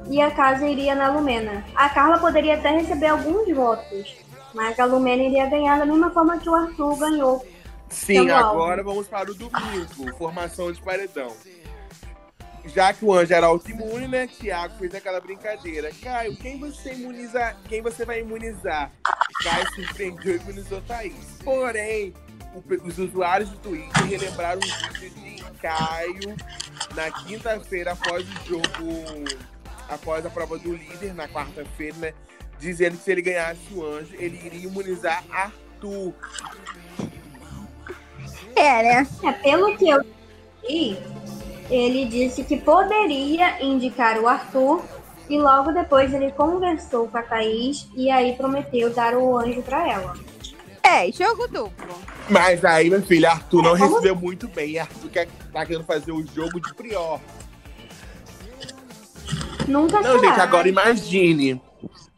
[0.09, 1.63] e a casa iria na Lumena.
[1.75, 4.15] A Carla poderia até receber alguns votos,
[4.53, 7.45] mas a Lumena iria ganhar da mesma forma que o Arthur ganhou.
[7.89, 11.31] Sim, agora vamos para o domingo, formação de paredão.
[12.65, 14.27] Já que o Anjo era autoimune, né?
[14.27, 15.91] Thiago fez aquela brincadeira.
[16.01, 18.91] Caio, quem você imuniza, quem você vai imunizar?
[19.43, 21.13] Caio surpreendeu e imunizou Thaís.
[21.43, 22.13] Porém,
[22.83, 26.35] os usuários do Twitter relembraram um vídeo de Caio
[26.95, 29.25] na quinta-feira após o jogo,
[29.89, 32.13] após a prova do líder, na quarta-feira, né?
[32.59, 36.13] Dizendo que se ele ganhasse o anjo, ele iria imunizar Arthur.
[38.55, 39.07] É, né?
[39.23, 40.01] É, pelo que eu
[40.67, 40.97] vi,
[41.69, 44.83] ele disse que poderia indicar o Arthur
[45.29, 49.87] e logo depois ele conversou com a Thaís e aí prometeu dar o anjo pra
[49.91, 50.15] ela.
[50.87, 51.95] É, jogo duplo.
[52.29, 54.77] Mas aí, meu filho, Arthur não como- recebeu muito bem.
[54.79, 57.19] Arthur quer, tá querendo fazer o jogo de Prior.
[59.67, 60.29] Nunca Não, será.
[60.31, 61.61] gente, agora imagine.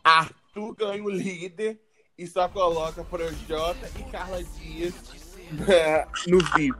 [0.03, 1.79] Arthur ganha o líder
[2.17, 5.16] e só coloca Projota e Carla Dias né,
[6.27, 6.77] no VIP.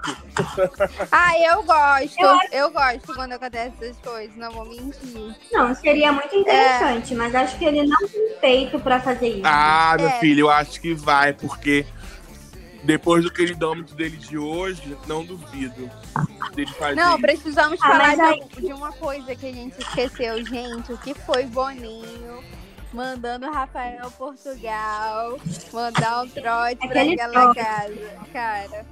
[1.11, 2.15] Ah, eu gosto.
[2.21, 5.35] Eu Eu, gosto quando acontece essas coisas, não vou mentir.
[5.51, 9.41] Não, seria muito interessante, mas acho que ele não tem peito pra fazer isso.
[9.45, 10.19] Ah, meu É.
[10.19, 11.85] filho, eu acho que vai, porque
[12.83, 15.89] depois do queridômetro dele de hoje, não duvido
[16.53, 20.91] dele fazer Não, precisamos Ah, falar aí- de uma coisa que a gente esqueceu, gente.
[20.91, 22.43] O que foi Boninho
[22.97, 25.37] mandando o Rafael Portugal
[25.71, 27.59] mandar um trote pra Aquele aquela trote.
[27.59, 28.27] casa.
[28.33, 28.85] Cara,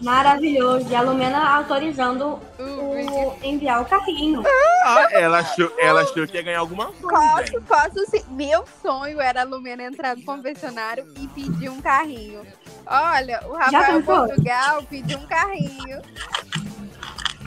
[0.00, 0.90] Maravilhoso.
[0.90, 4.42] E a Lumena autorizando o o enviar o carrinho.
[4.82, 7.60] Ah, ela, achou, ela achou que ia ganhar alguma coisa.
[7.60, 8.24] Posso, posso sim.
[8.30, 12.40] Meu sonho era a Lumena entrar no confessionário e pedir um carrinho.
[12.86, 14.02] Olha, o Rafael?
[14.02, 16.00] Portugal pediu um carrinho.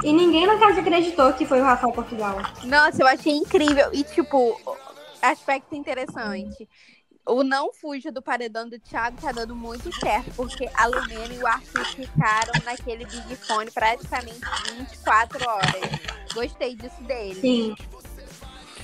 [0.04, 2.38] E ninguém na casa acreditou que foi o Rafael Portugal.
[2.66, 3.90] Nossa, eu achei incrível.
[3.94, 4.60] E, tipo,
[5.32, 6.68] aspecto interessante.
[7.26, 11.40] O não fuja do paredão do Thiago tá dando muito certo, porque a Lumena e
[11.40, 14.42] o Arthur ficaram naquele Big Fone praticamente
[14.78, 16.00] 24 horas.
[16.34, 17.40] Gostei disso dele.
[17.40, 17.76] Sim.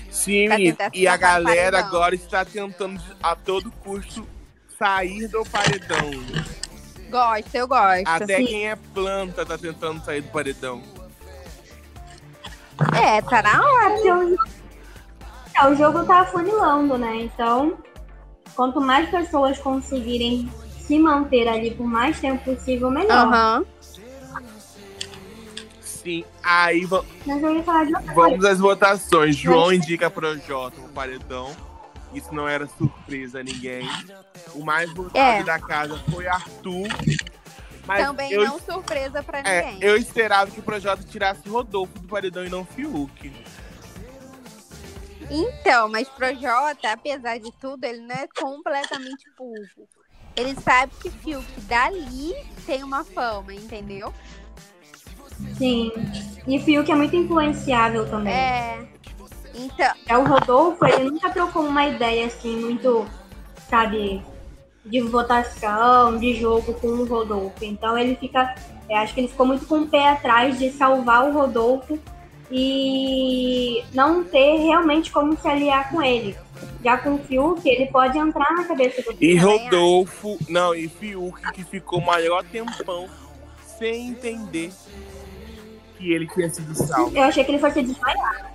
[0.09, 0.47] Sim,
[0.93, 4.27] E a galera agora está tentando a todo custo
[4.77, 6.09] sair do paredão.
[7.09, 8.07] Gosto, eu gosto.
[8.07, 8.45] Até Sim.
[8.45, 10.81] quem é planta tá tentando sair do paredão.
[12.95, 14.58] É, tá na hora.
[15.61, 17.15] O, é, o jogo tá afunilando, né?
[17.23, 17.77] Então,
[18.55, 23.11] quanto mais pessoas conseguirem se manter ali por mais tempo possível, melhor.
[23.27, 23.65] Aham.
[25.81, 28.29] Sim, aí va- Mas eu ia falar de outra coisa.
[28.29, 29.35] vamos às votações.
[29.35, 31.51] João indica Projota no paredão.
[32.13, 33.87] Isso não era surpresa a ninguém.
[34.55, 35.43] O mais votado É.
[35.43, 36.87] da casa foi Arthur.
[37.85, 39.87] Mas Também eu, não surpresa pra é, ninguém.
[39.89, 43.31] eu esperava que o Projota tirasse Rodolfo do paredão e não Fiuk.
[45.29, 49.87] Então, mas Projota, apesar de tudo, ele não é completamente burro.
[50.35, 54.13] Ele sabe que Fiuk dali tem uma fama, entendeu?
[55.57, 55.91] Sim.
[56.47, 58.33] E Fiuk é muito influenciável também.
[58.33, 58.87] É.
[59.53, 63.05] Então, É, o Rodolfo, ele nunca trocou uma ideia assim, muito,
[63.69, 64.23] sabe,
[64.85, 67.63] de votação, de jogo com o Rodolfo.
[67.63, 68.55] Então ele fica.
[68.91, 71.99] acho que ele ficou muito com o pé atrás de salvar o Rodolfo
[72.51, 76.35] e não ter realmente como se aliar com ele.
[76.83, 81.39] Já com o Fiuk, ele pode entrar na cabeça do E Rodolfo, não, e Fiuk
[81.51, 83.07] que ficou o maior tempão
[83.77, 84.71] sem entender
[85.99, 87.15] que ele tinha sido salvo.
[87.15, 88.53] Eu achei que ele fosse desmaiar.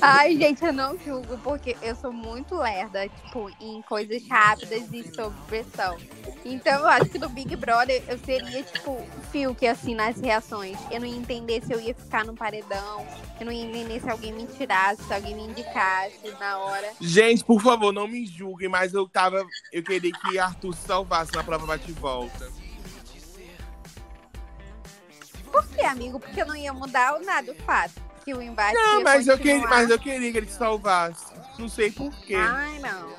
[0.00, 5.14] ai, gente, eu não julgo, porque eu sou muito lerda, tipo, em coisas rápidas e
[5.14, 5.96] sob pressão.
[6.44, 8.98] Então, eu acho que no Big Brother eu seria, tipo,
[9.30, 10.78] Fiuk, assim, nas reações.
[10.90, 13.06] Eu não ia entender se eu ia ficar no paredão,
[13.38, 16.92] eu não ia entender se alguém me tirasse, se alguém me indicasse na hora.
[16.98, 19.46] Gente, por favor, não me julguem, mas eu tava.
[19.70, 22.65] Eu queria que Arthur se salvasse na prova bate-volta.
[25.56, 26.20] Por que, amigo?
[26.20, 29.38] Porque eu não ia mudar nada o fato que o embate Não, ia mas eu,
[29.38, 31.32] queria, mas eu queria que ele se salvasse.
[31.58, 32.34] Não sei por quê.
[32.34, 33.16] Ai, não.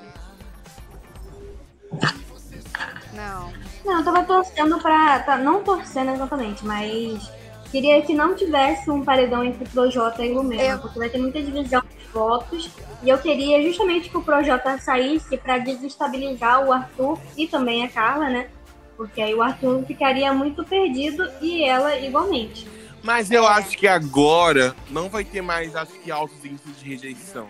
[3.14, 3.54] Não.
[3.84, 5.20] Não, eu tava torcendo pra.
[5.22, 7.32] tá, não torcendo exatamente, mas
[7.72, 11.42] queria que não tivesse um paredão entre Projota e Lumena, Eu- porque vai ter muita
[11.42, 12.70] divisão dos votos.
[13.02, 17.90] E eu queria justamente que o Projota saísse pra desestabilizar o Arthur e também a
[17.90, 18.50] Carla, né?
[18.98, 22.68] Porque aí o Arthur ficaria muito perdido e ela igualmente.
[23.04, 23.48] Mas eu É.
[23.54, 27.48] acho que agora não vai ter mais, acho que, altos índices de rejeição.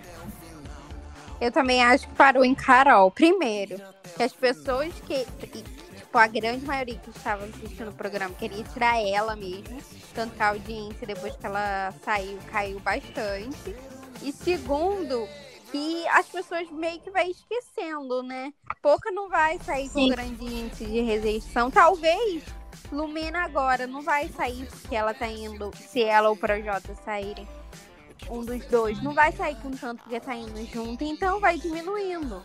[1.40, 3.10] Eu também acho que parou em Carol.
[3.10, 3.80] Primeiro,
[4.16, 5.26] que as pessoas que.
[5.96, 9.80] tipo, a grande maioria que estava assistindo o programa queria tirar ela mesmo.
[10.14, 13.76] Tanto que a audiência, depois que ela saiu, caiu bastante.
[14.24, 15.28] E segundo,
[15.72, 18.54] que as pessoas meio que vai esquecendo, né?
[18.82, 20.10] Pouca não vai sair com Sim.
[20.10, 21.70] grande índice de rejeição.
[21.70, 22.44] Talvez
[22.92, 27.48] Lumena agora não vai sair porque ela tá indo, se ela ou o Projota saírem,
[28.30, 32.42] um dos dois, não vai sair com tanto porque tá indo junto, então vai diminuindo.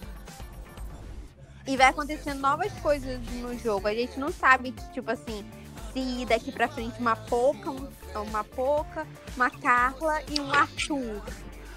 [1.67, 3.87] E vai acontecendo novas coisas no jogo.
[3.87, 5.49] A gente não sabe, tipo assim,
[5.93, 7.89] se daqui pra frente uma Poca, um-
[8.21, 9.07] uma Poca,
[9.37, 11.23] uma Carla e um Arthur.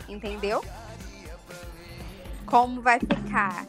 [0.09, 0.63] Entendeu?
[2.55, 3.65] Como vai ficar?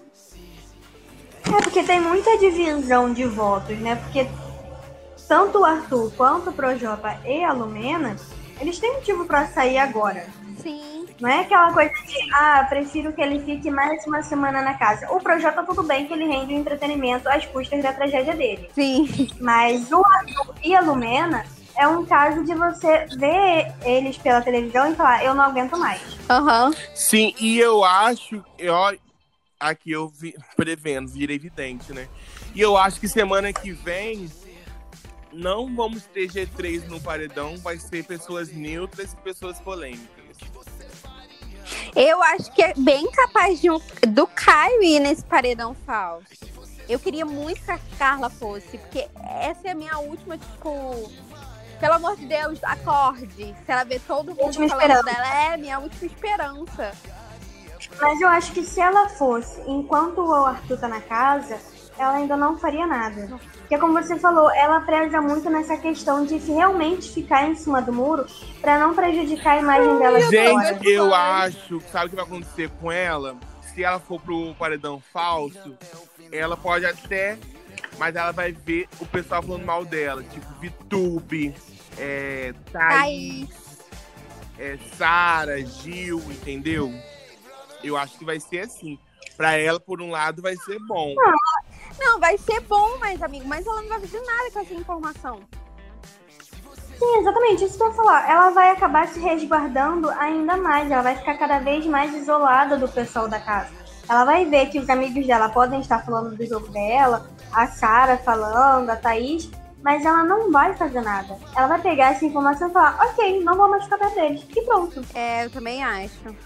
[1.45, 3.97] É porque tem muita divisão de votos, né?
[3.97, 4.29] Porque
[5.27, 8.15] tanto o Arthur quanto o Projota e a Lumena,
[8.61, 10.29] eles têm motivo pra sair agora.
[10.63, 11.05] Sim.
[11.21, 15.11] Não é aquela coisa de, ah, prefiro que ele fique mais uma semana na casa.
[15.11, 18.71] O Projota, tudo bem que ele rende o entretenimento às custas da tragédia dele.
[18.73, 19.29] Sim.
[19.41, 21.45] Mas o Arthur e a Lumena
[21.79, 26.01] é um caso de você ver eles pela televisão e falar, eu não aguento mais.
[26.29, 26.73] Aham.
[26.95, 28.75] Sim, e eu acho, eu,
[29.61, 32.09] aqui eu vi, prevendo, vira evidente, né?
[32.55, 34.31] E eu acho que semana que vem
[35.33, 40.25] não vamos ter G3 no paredão, vai ser pessoas neutras e pessoas polêmicas.
[41.95, 46.27] Eu acho que é bem capaz de um- do Caio ir nesse paredão falso.
[46.89, 49.09] Eu queria muito que a Carla fosse, porque
[49.41, 51.11] essa é a minha última, tipo.
[51.81, 53.55] Pelo amor de Deus, acorde.
[53.65, 55.23] Se ela vê todo mundo Última falando esperança.
[55.23, 56.93] dela, é minha última esperança.
[58.01, 61.59] Mas eu acho que se ela fosse, enquanto o Arthur tá na casa,
[61.99, 63.39] ela ainda não faria nada.
[63.61, 67.93] Porque como você falou, ela preza muito nessa questão de realmente ficar em cima do
[67.93, 68.27] muro
[68.61, 70.75] pra não prejudicar a imagem dela de fora.
[70.75, 73.37] Gente, eu acho, sabe o que vai acontecer com ela?
[73.75, 75.77] Se ela for pro paredão falso,
[76.33, 77.39] ela pode até,
[77.99, 81.55] mas ela vai ver o pessoal falando mal dela, tipo Vitube,
[81.99, 83.49] é, Thaís,
[84.59, 86.93] é, Sara, Gil, entendeu?
[87.83, 88.99] Eu acho que vai ser assim.
[89.37, 91.15] Pra ela, por um lado, vai ser bom.
[91.99, 95.41] Não, vai ser bom, mas, amigo, mas ela não vai fazer nada com essa informação.
[96.99, 98.31] Sim, exatamente, isso que eu ia falar.
[98.31, 100.91] Ela vai acabar se resguardando ainda mais.
[100.91, 103.71] Ela vai ficar cada vez mais isolada do pessoal da casa.
[104.09, 108.19] Ela vai ver que os amigos dela podem estar falando do jogo dela, a Sara
[108.19, 109.51] falando, a Thaís,
[109.83, 111.39] mas ela não vai fazer nada.
[111.57, 114.47] Ela vai pegar essa informação e falar, ok, não vou mais ficar perto deles.
[114.55, 115.03] E pronto.
[115.15, 116.37] É, eu também acho.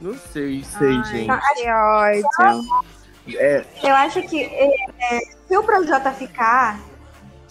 [0.00, 1.26] Não sei, sei, Ai, gente.
[1.26, 2.86] Que ódio.
[3.28, 6.78] É, Eu acho que é, se o Projota ficar,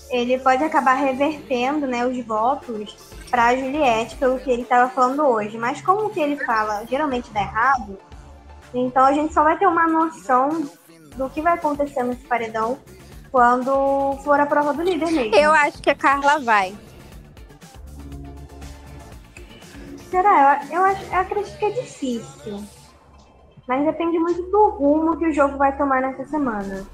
[0.10, 2.96] ele pode acabar revertendo né, os votos
[3.30, 5.58] pra Juliette, pelo que ele estava falando hoje.
[5.58, 7.98] Mas como o que ele fala geralmente dá errado,
[8.74, 10.70] então a gente só vai ter uma noção
[11.16, 12.78] do que vai acontecer nesse paredão
[13.32, 15.36] quando for a prova do líder mesmo.
[15.36, 16.76] Eu acho que a Carla vai.
[20.10, 20.62] Será?
[20.70, 22.64] Eu, eu, acho, eu acredito que é difícil.
[23.68, 26.86] Mas depende muito do rumo que o jogo vai tomar nessa semana.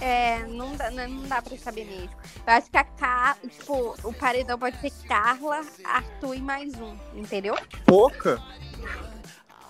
[0.00, 2.10] É, não dá, não dá pra saber mesmo.
[2.46, 6.96] Eu acho que a Carla, tipo, o paredão pode ser Carla, Arthur e mais um,
[7.14, 7.54] entendeu?
[7.84, 8.42] pouca.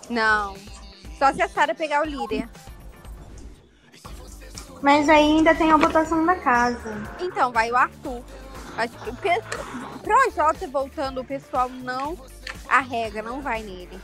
[0.09, 0.55] Não.
[1.17, 2.47] Só se a Sara pegar o líder.
[4.81, 6.93] Mas ainda tem a votação da casa.
[7.19, 8.21] Então, vai o Arthur.
[8.77, 9.41] Acho que o pe-
[10.03, 12.17] Projota voltando, o pessoal não.
[12.69, 13.99] A regra não vai nele.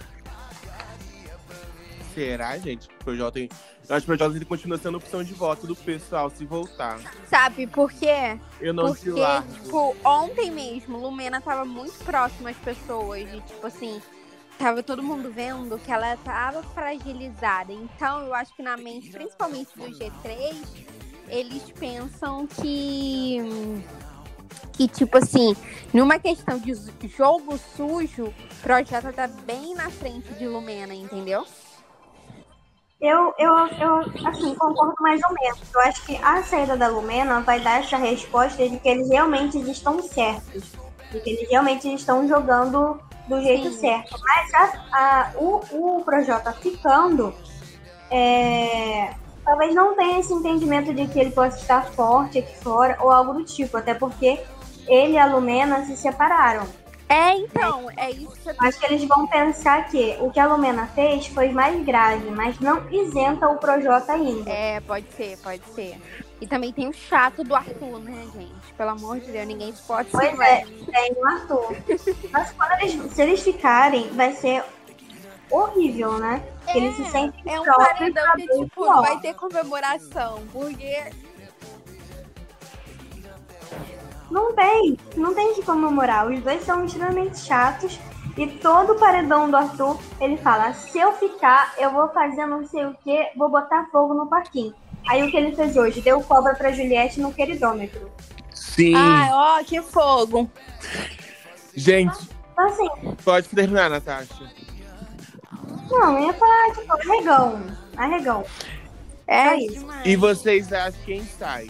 [2.13, 2.87] Será, gente?
[2.87, 3.49] O Projota, tem-
[3.89, 6.99] eu acho que o Projota ele continua sendo opção de voto do pessoal se voltar.
[7.27, 8.37] Sabe por quê?
[8.61, 9.51] Eu não Porque, te largo.
[9.53, 13.21] tipo, ontem mesmo, Lumena tava muito próxima às pessoas.
[13.33, 13.99] E, tipo assim,
[14.57, 17.71] tava todo mundo vendo que ela tava fragilizada.
[17.71, 20.55] Então, eu acho que na mente, principalmente do G3,
[21.27, 23.37] eles pensam que.
[24.73, 25.55] Que, tipo assim,
[25.93, 26.73] numa questão de
[27.07, 31.45] jogo sujo, Projota tá bem na frente de Lumena, entendeu?
[33.03, 35.59] Eu, eu, eu, assim, concordo mais ou menos.
[35.73, 39.59] Eu acho que a saída da Lumena vai dar essa resposta de que eles realmente
[39.69, 40.71] estão certos.
[41.11, 42.97] De que eles realmente estão jogando
[43.27, 43.79] do jeito Sim.
[43.79, 44.15] certo.
[44.21, 45.61] Mas a, a- o,
[45.97, 47.33] o Projota ficando,
[48.11, 49.13] é,
[49.45, 53.33] talvez não tenha esse entendimento de que ele possa estar forte aqui fora ou algo
[53.33, 53.77] do tipo.
[53.77, 54.39] Até porque
[54.87, 56.65] ele e a Lumena se separaram.
[57.13, 60.47] É, então, é isso que eu Acho que eles vão pensar que o que a
[60.47, 64.49] Lumena fez foi mais grave, mas não isenta o Projota ainda.
[64.49, 66.01] É, pode ser, pode ser.
[66.41, 68.73] E também tem o chato do Arthur, né, gente?
[68.75, 70.41] Pelo amor de Deus, ninguém pode Pois ser.
[70.41, 71.75] é, tem o Arthur.
[72.31, 74.63] Mas quando eles, se eles ficarem, vai ser
[75.51, 76.41] horrível, né?
[76.65, 80.41] Porque eles se sentem É um paredão que, tipo, vai ter comemoração.
[80.51, 81.11] Porque
[84.33, 86.27] Não tem, não tem que comemorar.
[86.27, 87.99] Os dois são extremamente chatos.
[88.35, 92.65] E todo o paredão do Arthur, ele fala: se eu ficar, eu vou fazer não
[92.65, 94.73] sei o que, vou botar fogo no parquinho.
[95.07, 96.01] Aí o que ele fez hoje?
[96.01, 98.09] Deu cobra pra Juliette no queridômetro.
[98.51, 98.95] Sim.
[98.95, 100.49] Ah, ó, que fogo.
[101.75, 102.17] Gente,
[102.53, 102.87] Então, assim,
[103.23, 104.49] pode terminar, Natasha.
[105.91, 107.61] não, eu ia falar, tipo, arregão.
[107.95, 108.43] Arregão.
[109.27, 109.79] É É isso.
[109.79, 110.05] demais.
[110.05, 111.67] E vocês acham quem sai?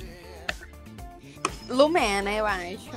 [1.68, 2.92] Lumena, eu acho.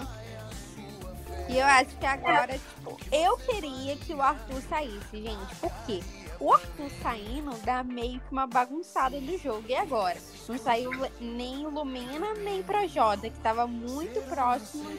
[1.49, 5.55] E eu acho que agora, tipo, eu queria que o Arthur saísse, gente.
[5.61, 6.03] Por quê?
[6.41, 9.65] O Arthur saindo dá meio que uma bagunçada no jogo.
[9.69, 10.19] E agora?
[10.49, 10.91] Não saiu
[11.21, 14.91] nem o Lumena, nem Projota, que tava muito próximo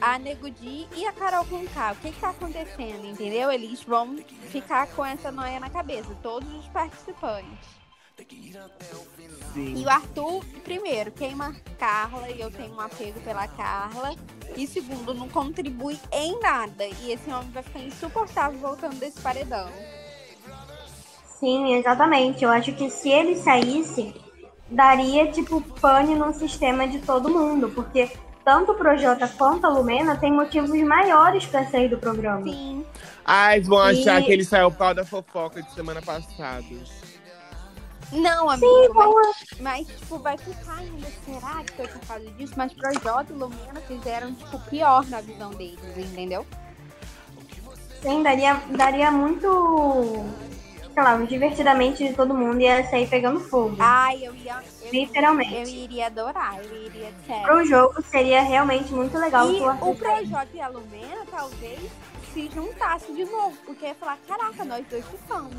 [0.00, 1.92] a Negudi e a Carol Conká.
[1.92, 3.50] O que que tá acontecendo, entendeu?
[3.50, 4.16] Eles vão
[4.50, 7.85] ficar com essa noia na cabeça, todos os participantes.
[9.52, 9.74] Sim.
[9.76, 14.14] E o Arthur, primeiro, queima Carla e eu tenho um apego pela Carla.
[14.56, 16.84] E segundo, não contribui em nada.
[16.84, 19.68] E esse homem vai ficar insuportável voltando desse paredão.
[21.40, 22.42] Sim, exatamente.
[22.44, 24.14] Eu acho que se ele saísse,
[24.70, 27.70] daria, tipo, pane no sistema de todo mundo.
[27.70, 28.10] Porque
[28.44, 32.44] tanto o Projota quanto a Lumena têm motivos maiores pra sair do programa.
[32.44, 32.84] Sim.
[33.24, 36.64] Ai, vão achar E- que ele saiu por causa da fofoca de semana passada.
[38.12, 41.08] Não, amigo, mas, mas, tipo, vai ficar ainda.
[41.24, 42.54] Será que foi por causa disso?
[42.56, 46.46] Mas Projota e Lumena fizeram, tipo, pior na visão deles, entendeu?
[48.00, 50.24] Sim, daria, daria muito.
[50.94, 53.76] Sei lá, divertidamente de todo mundo ia sair pegando fogo.
[53.78, 54.62] Ai, eu ia.
[54.82, 55.54] Eu, Literalmente.
[55.54, 57.42] eu iria adorar, eu iria, sério.
[57.42, 61.90] Pro jogo seria realmente muito legal E o Projota e a Lumena talvez
[62.32, 65.56] se juntassem de novo, porque ia falar, caraca, nós dois ficamos.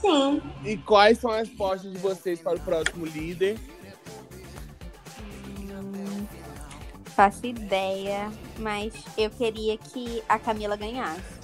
[0.00, 0.40] Sim.
[0.64, 3.58] E quais são as postas de vocês para o próximo líder?
[5.20, 6.26] Hum,
[7.04, 11.40] faço ideia, mas eu queria que a Camila ganhasse.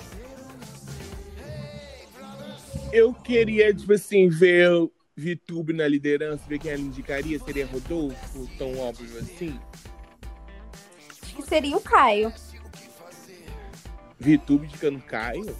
[2.93, 7.39] Eu queria, tipo assim, ver o VTube na liderança, ver quem ela indicaria.
[7.39, 9.59] Seria Rodolfo, tão óbvio assim?
[11.23, 12.33] Acho que seria o Caio.
[14.19, 15.55] VTube indicando Caio?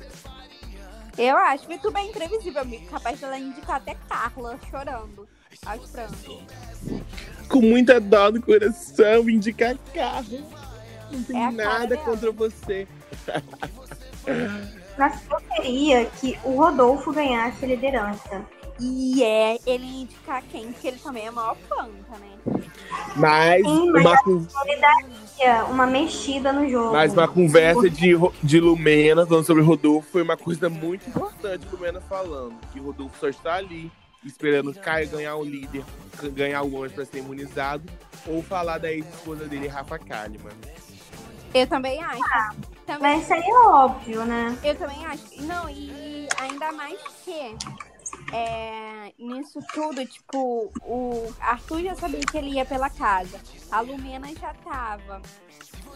[1.19, 1.67] Eu acho.
[1.67, 2.87] que tudo é imprevisível, amigo.
[2.87, 5.29] Capaz dela indicar até Carla chorando.
[5.65, 6.39] Aos prantos.
[7.49, 10.45] Com muita dó no coração, indicar carro.
[11.11, 12.87] Não tem É nada contra você.
[14.99, 18.45] Mas eu queria que o Rodolfo ganhasse a liderança.
[18.79, 22.63] E é ele indicar quem, porque ele também é maior planta, né?
[23.17, 24.47] Mas Sim, mas uma,
[25.69, 26.93] uma mexida no jogo.
[26.93, 32.01] mas uma conversa de, de Lumena falando sobre Rodolfo foi uma coisa muito importante, Lumena
[32.01, 32.55] falando.
[32.73, 33.91] Que Rodolfo só está ali
[34.25, 35.85] esperando Caio ganhar o líder,
[36.33, 37.85] ganhar o anjo para ser imunizado,
[38.27, 40.53] ou falar da ex-esposa dele, Rafa Kalimann.
[41.55, 42.21] Eu também acho.
[42.85, 44.59] também, Mas isso aí é óbvio, né?
[44.63, 45.43] Eu também acho.
[45.43, 47.55] Não, e ainda mais que
[48.37, 53.41] é, nisso tudo, tipo, o Arthur já sabia que ele ia pela casa.
[53.71, 55.23] A Lumena já tava.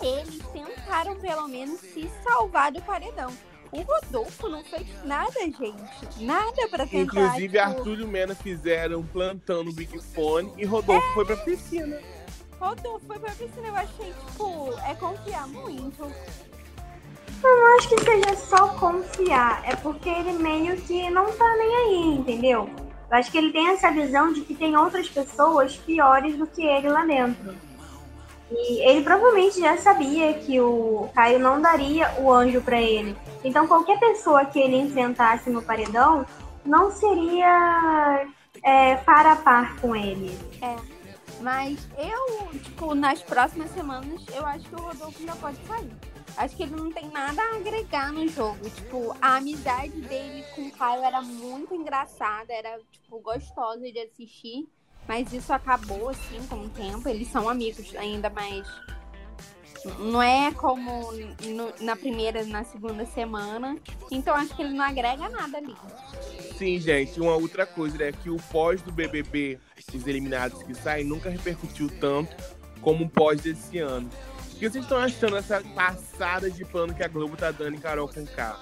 [0.01, 3.31] Eles tentaram pelo menos se salvar do paredão.
[3.71, 6.25] O Rodolfo não fez nada, gente.
[6.25, 7.03] Nada pra tentar.
[7.03, 12.01] Inclusive, tipo, Arthur e Lumena fizeram plantão no Big Fone e Rodolfo foi pra piscina.
[12.59, 13.69] Rodolfo foi pra piscina.
[13.69, 16.11] Eu achei, tipo, é confiar muito.
[17.43, 19.63] Não acho que seja só confiar.
[19.65, 22.69] É porque ele meio que não tá nem aí, entendeu?
[23.11, 26.63] Eu acho que ele tem essa visão de que tem outras pessoas piores do que
[26.63, 27.55] ele lá dentro.
[28.51, 33.17] E ele provavelmente já sabia que o Caio não daria o anjo pra ele.
[33.45, 36.27] Então qualquer pessoa que ele enfrentasse no paredão
[36.65, 38.27] não seria
[38.63, 40.37] é, par a par com ele.
[41.41, 45.91] Mas eu, tipo, nas próximas semanas, eu acho que o Rodolfo já pode sair.
[46.37, 48.69] Acho que ele não tem nada a agregar no jogo.
[48.71, 54.69] Tipo, a amizade dele com o Caio era muito engraçada, era, tipo, gostosa de assistir.
[55.09, 57.09] Mas isso acabou, assim, com o tempo.
[57.09, 58.67] Eles são amigos ainda mais.
[59.99, 63.77] Não é como no- na primeira, na segunda semana.
[64.11, 65.75] Então acho que ele não agrega nada ali.
[66.59, 68.13] Sim, gente, uma outra coisa, né?
[68.13, 69.59] Que o pós do BBB,
[69.95, 72.37] os eliminados que saem, nunca repercutiu tanto
[72.83, 74.09] como o pós desse ano.
[74.61, 78.07] Que vocês estão achando dessa passada de pano que a Globo tá dando em Carol
[78.07, 78.61] com K?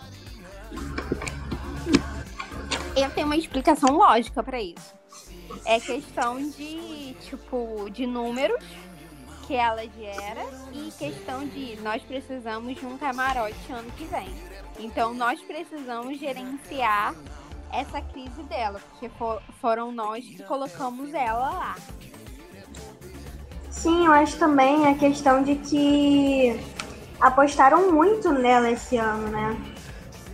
[2.97, 4.95] Eu tenho uma explicação lógica pra isso.
[5.65, 8.63] É questão de, tipo, de números
[9.49, 14.33] que ela gera e questão de nós precisamos de um camarote ano que vem.
[14.79, 17.13] Então nós precisamos gerenciar
[17.73, 21.77] essa crise dela, porque fo- foram nós que colocamos ela lá.
[23.79, 26.59] Sim, eu acho também a questão de que
[27.21, 29.57] apostaram muito nela esse ano, né?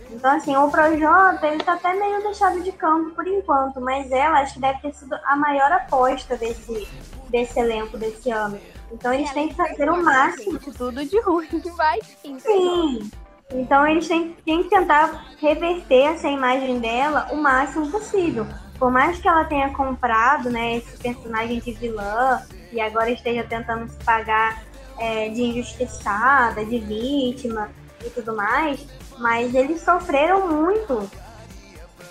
[0.09, 4.39] Então, assim, o Projota, ele tá até meio deixado de campo por enquanto, mas ela
[4.39, 6.87] acho que deve ter sido a maior aposta desse,
[7.29, 8.59] desse elenco desse ano.
[8.91, 10.53] Então, eles têm que fazer o máximo.
[10.53, 12.39] Gente, tudo de ruim vai sim.
[12.39, 13.11] Sim.
[13.53, 18.47] Então, eles têm, têm que tentar reverter essa imagem dela o máximo possível.
[18.79, 22.41] Por mais que ela tenha comprado, né, esse personagem de vilã
[22.71, 24.63] e agora esteja tentando se pagar
[24.97, 27.69] é, de injustiçada, de vítima
[28.05, 28.85] e tudo mais,
[29.17, 31.09] mas eles sofreram muito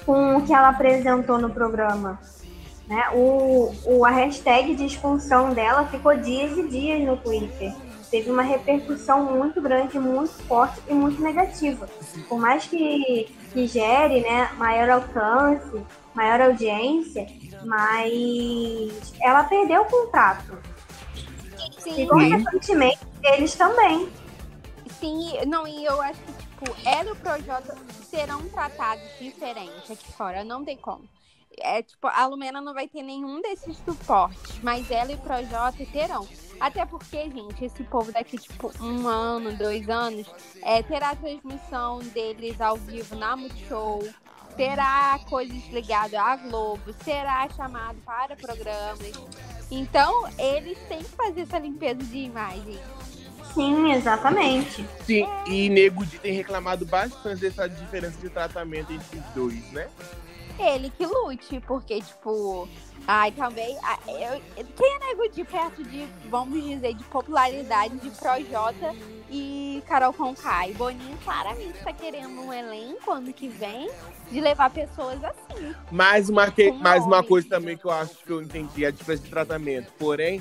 [0.04, 2.18] com o que ela apresentou no programa.
[2.86, 3.02] Né?
[3.14, 7.72] O, o, a hashtag de expulsão dela ficou dias e dias no Twitter.
[8.10, 11.88] Teve uma repercussão muito grande, muito forte e muito negativa.
[12.28, 15.82] Por mais que, que gere né, maior alcance,
[16.14, 17.26] maior audiência,
[17.64, 20.58] mas ela perdeu o contrato.
[21.78, 22.02] Sim.
[22.02, 24.08] E consequentemente, eles também.
[24.98, 27.76] Sim, não, e eu acho que, tipo, ela e o Projota
[28.08, 31.04] serão tratados diferente aqui fora, não tem como.
[31.58, 35.84] É, tipo, a Lumena não vai ter nenhum desses suportes, mas ela e o Projota
[35.92, 36.26] terão.
[36.58, 40.26] Até porque, gente, esse povo daqui, tipo, um ano, dois anos,
[40.62, 44.02] é, terá a transmissão deles ao vivo na Multishow,
[44.56, 49.12] terá coisas ligadas à Globo, será chamado para programas.
[49.70, 52.78] Então, eles têm que fazer essa limpeza de imagem.
[53.52, 54.84] Sim, exatamente.
[55.06, 59.88] Sim, e Nego Di tem reclamado bastante dessa diferença de tratamento entre os dois, né?
[60.58, 62.68] Ele que lute, porque, tipo.
[63.06, 63.76] Ai, também.
[64.06, 68.94] eu- quem é Nego Di perto de, vamos dizer, de popularidade de Projota
[69.30, 70.66] e Carol Conká?
[70.66, 73.90] E Boninho claramente tá querendo um elenco ano que vem
[74.30, 75.74] de levar pessoas assim.
[75.90, 79.24] Mais uma, que- mais uma coisa também que eu acho que eu entendi, a diferença
[79.24, 79.92] de tratamento.
[79.98, 80.40] Porém,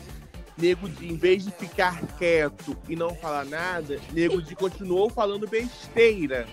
[0.57, 5.45] Nego Di, em vez de ficar quieto e não falar nada, Nego Di continuou falando
[5.47, 6.47] besteira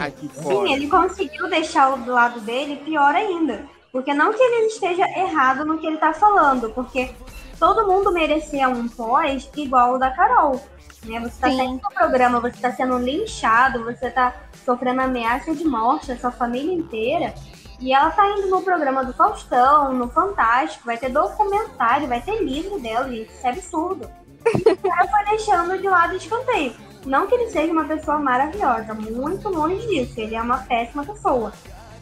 [0.00, 0.66] aqui fora.
[0.66, 3.64] Sim, ele conseguiu deixar o do lado dele pior ainda.
[3.92, 7.10] Porque não que ele esteja errado no que ele tá falando, porque
[7.58, 10.60] todo mundo merecia um pós igual o da Carol.
[11.04, 11.20] Né?
[11.20, 11.56] Você tá Sim.
[11.56, 14.34] saindo do programa, você tá sendo linchado, você tá
[14.64, 17.34] sofrendo ameaça de morte, a sua família inteira.
[17.80, 22.42] E ela tá indo no programa do Faustão, no Fantástico, vai ter documentário, vai ter
[22.42, 23.30] livro dela, gente.
[23.30, 24.10] Isso é absurdo.
[24.46, 26.72] E o cara foi deixando de lado escanteio.
[27.06, 30.20] Não que ele seja uma pessoa maravilhosa, muito longe disso.
[30.20, 31.52] Ele é uma péssima pessoa.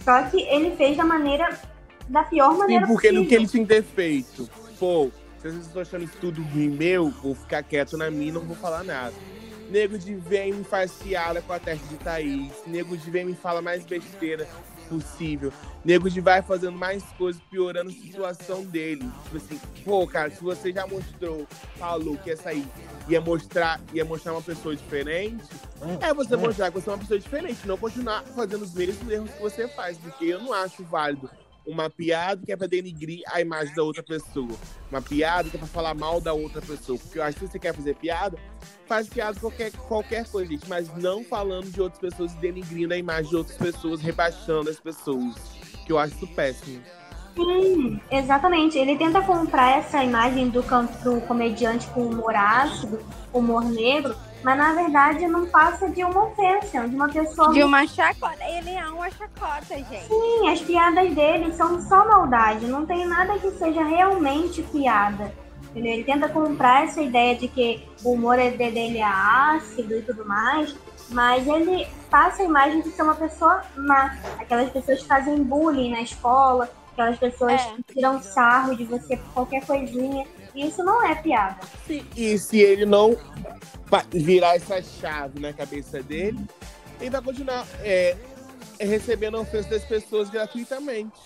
[0.02, 1.58] Só que ele fez da maneira.
[2.08, 3.28] da pior Sim, maneira porque no possível.
[3.28, 4.48] que ele tinha que ter feito.
[4.78, 8.32] Pô, se vocês estão achando isso tudo ruim meu, vou ficar quieto na minha e
[8.32, 9.14] não vou falar nada.
[9.70, 12.52] Nego de vem me faz piada com a testa de Thaís.
[12.66, 14.46] Nego de vem me fala mais besteira
[14.88, 15.52] possível.
[15.84, 19.08] Nego de vai fazendo mais coisas, piorando a situação dele.
[19.24, 22.66] Tipo assim, pô, cara, se você já mostrou, falou que ia sair,
[23.08, 25.44] ia mostrar, ia mostrar uma pessoa diferente,
[26.00, 29.30] é você mostrar que você é uma pessoa diferente, não continuar fazendo os mesmos erros
[29.30, 31.30] que você faz, porque eu não acho válido
[31.66, 34.56] uma piada que é pra denigrir a imagem da outra pessoa.
[34.90, 36.98] Uma piada que é pra falar mal da outra pessoa.
[36.98, 38.38] Porque eu acho que se você quer fazer piada,
[38.86, 40.68] faz piada qualquer, qualquer coisa, gente.
[40.68, 44.78] Mas não falando de outras pessoas e denigrindo a imagem de outras pessoas, rebaixando as
[44.78, 45.34] pessoas.
[45.86, 46.82] Que eu acho isso péssimo.
[47.34, 48.78] Sim, exatamente.
[48.78, 53.00] Ele tenta comprar essa imagem do, do comediante com humor ácido,
[53.32, 54.14] humor negro,
[54.44, 57.52] mas na verdade não passa de uma ofensa, de uma pessoa.
[57.52, 58.36] De uma chacota.
[58.46, 60.06] Ele é uma chacota, gente.
[60.06, 65.32] Sim, as piadas dele são só maldade, não tem nada que seja realmente piada.
[65.70, 65.92] Entendeu?
[65.94, 70.02] Ele tenta comprar essa ideia de que o humor é de- dele é ácido e
[70.02, 70.76] tudo mais,
[71.10, 74.16] mas ele passa a imagem de ser uma pessoa má.
[74.38, 77.72] Aquelas pessoas que fazem bullying na escola, aquelas pessoas É.
[77.88, 80.24] que tiram sarro de você por qualquer coisinha.
[80.54, 81.58] E isso não é piada.
[81.88, 83.16] E, e se ele não
[84.10, 86.38] virar essa chave na cabeça dele,
[87.00, 88.16] ele vai continuar é,
[88.80, 91.18] recebendo a ofensa das pessoas gratuitamente.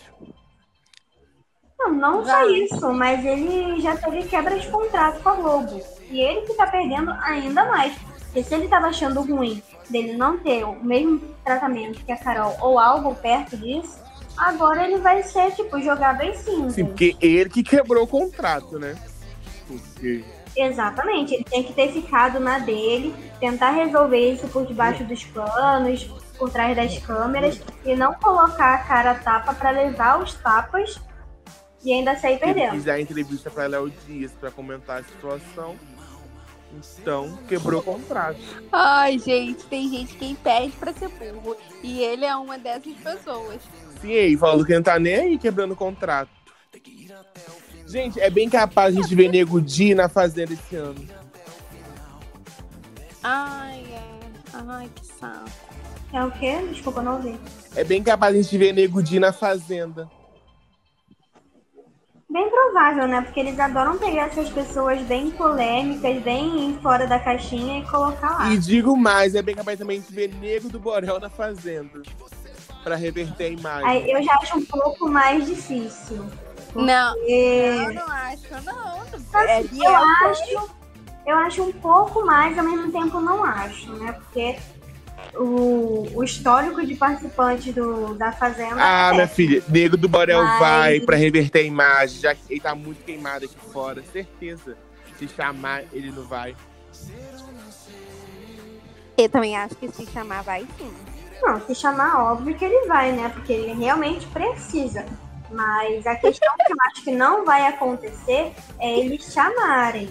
[1.78, 5.80] Não, não só isso, mas ele já teve quebra de contrato com a Globo.
[6.10, 7.96] E ele que tá perdendo ainda mais.
[8.24, 12.56] Porque se ele tava achando ruim dele não ter o mesmo tratamento que a Carol
[12.60, 13.98] ou algo perto disso,
[14.36, 16.70] agora ele vai ser, tipo, jogado em cinza.
[16.70, 18.96] Sim, porque ele que quebrou o contrato, né?
[19.68, 20.24] Porque
[20.56, 21.34] Exatamente.
[21.34, 26.04] Ele tem que ter ficado na dele, tentar resolver isso por debaixo dos panos,
[26.36, 31.00] por trás das câmeras, e não colocar a cara a tapa pra levar os tapas
[31.84, 32.72] e ainda sair perdendo.
[32.72, 35.76] quis dar entrevista pra Léo Dias pra comentar a situação.
[37.00, 38.38] Então, quebrou o contrato.
[38.70, 41.56] Ai, gente, tem gente que pede pra ser burro.
[41.82, 43.62] E ele é uma dessas pessoas.
[44.02, 46.30] Sim, aí falando que não tá nem aí quebrando o contrato.
[47.88, 51.06] Gente, é bem capaz a gente ver Nego Di na Fazenda esse ano.
[53.22, 54.02] Ai, é.
[54.68, 55.50] Ai, que saco.
[56.12, 56.58] É o quê?
[56.70, 57.38] Desculpa, não ouvi.
[57.74, 60.08] É bem capaz a gente ver Nego Di na Fazenda.
[62.30, 63.22] Bem provável, né?
[63.22, 68.52] Porque eles adoram pegar essas pessoas bem polêmicas, bem fora da caixinha e colocar lá.
[68.52, 72.02] E digo mais, é bem capaz também de ver Nego do Borel na Fazenda.
[72.84, 73.88] Pra reverter a imagem.
[73.88, 76.26] Aí eu já acho um pouco mais difícil.
[76.74, 78.98] Não, porque- eu não acho, não.
[79.46, 80.70] É Assim, eu acho,
[81.26, 84.12] eu acho um pouco mais, ao mesmo tempo não acho, né?
[84.12, 84.56] Porque
[85.34, 90.42] o, o histórico de participantes do, da Fazenda Ah, é minha filha, Nego do Borel
[90.42, 94.76] Mas- vai pra reverter a imagem, já que ele tá muito queimado aqui fora, certeza.
[95.18, 96.54] Se chamar, ele não vai.
[99.16, 100.92] Eu também acho que se chamar vai sim.
[101.42, 103.28] Não, se chamar, óbvio que ele vai, né?
[103.30, 105.04] Porque ele realmente precisa.
[105.50, 110.08] Mas a questão que eu acho que não vai acontecer é eles chamarem.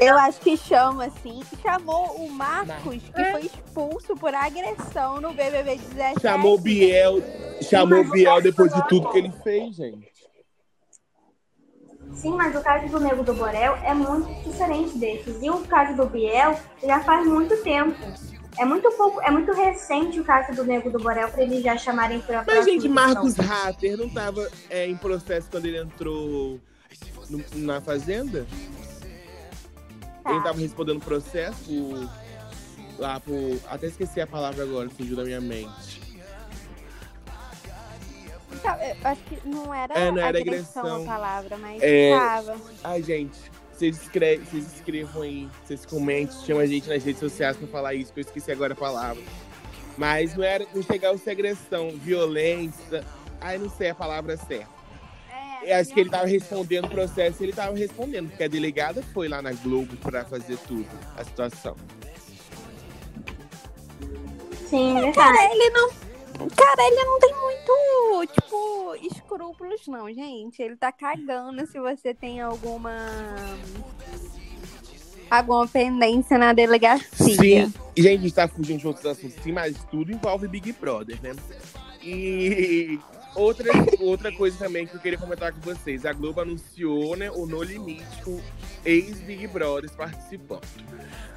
[0.00, 1.40] Eu acho que chama, assim.
[1.60, 6.20] Chamou o Marcos, que foi expulso por agressão no BBB 17.
[6.20, 7.22] Chamou o Biel,
[7.62, 10.12] chamou o Biel depois de tudo que ele fez, gente.
[12.14, 15.42] Sim, mas o caso do Nego do Borel é muito diferente desses.
[15.42, 17.96] E o caso do Biel já faz muito tempo.
[18.58, 21.76] É muito pouco, é muito recente o caso do Nego do Borel para eles já
[21.76, 22.88] chamarem pra Mas, gente.
[22.88, 26.60] Marcos Hatter não tava é, em processo quando ele entrou
[27.30, 28.46] no- na Fazenda?
[30.22, 30.30] Tá.
[30.32, 32.08] Ele tava respondendo processo
[32.98, 33.58] lá por.
[33.68, 36.02] Até esqueci a palavra agora, fugiu da minha mente.
[38.64, 41.02] Eu acho que não era, É, não era agressão, agressão.
[41.02, 42.16] a palavra, mas É.
[42.16, 42.56] tava.
[42.84, 43.38] Ai, gente,
[43.74, 47.94] vocês, escre- vocês escrevam aí, vocês comentem, chamam a gente nas redes sociais pra falar
[47.94, 49.22] isso, que eu esqueci agora a palavra.
[49.96, 53.04] Mas não era não chegava a ser agressão, violência.
[53.40, 54.68] Ai, não sei a palavra certa.
[55.64, 59.02] É, Eu acho que ele tava respondendo o processo, ele tava respondendo, porque a delegada
[59.12, 61.76] foi lá na Globo pra fazer tudo, a situação.
[64.68, 65.14] Sim, verdade.
[65.14, 65.90] Cara, ele não.
[66.56, 70.62] Cara, ele não tem muito, tipo, escrúpulos, não, gente.
[70.62, 72.96] Ele tá cagando se você tem alguma.
[75.30, 77.06] alguma pendência na delegacia.
[77.66, 81.18] Sim, gente, a gente tá fugindo de outros assuntos, sim, mas tudo envolve Big Brother,
[81.22, 81.34] né?
[82.02, 82.98] E
[83.34, 83.70] outra,
[84.00, 87.62] outra coisa também que eu queria comentar com vocês: a Globo anunciou né, o No
[87.62, 88.40] Limite com
[88.84, 90.62] ex-Big Brothers participando.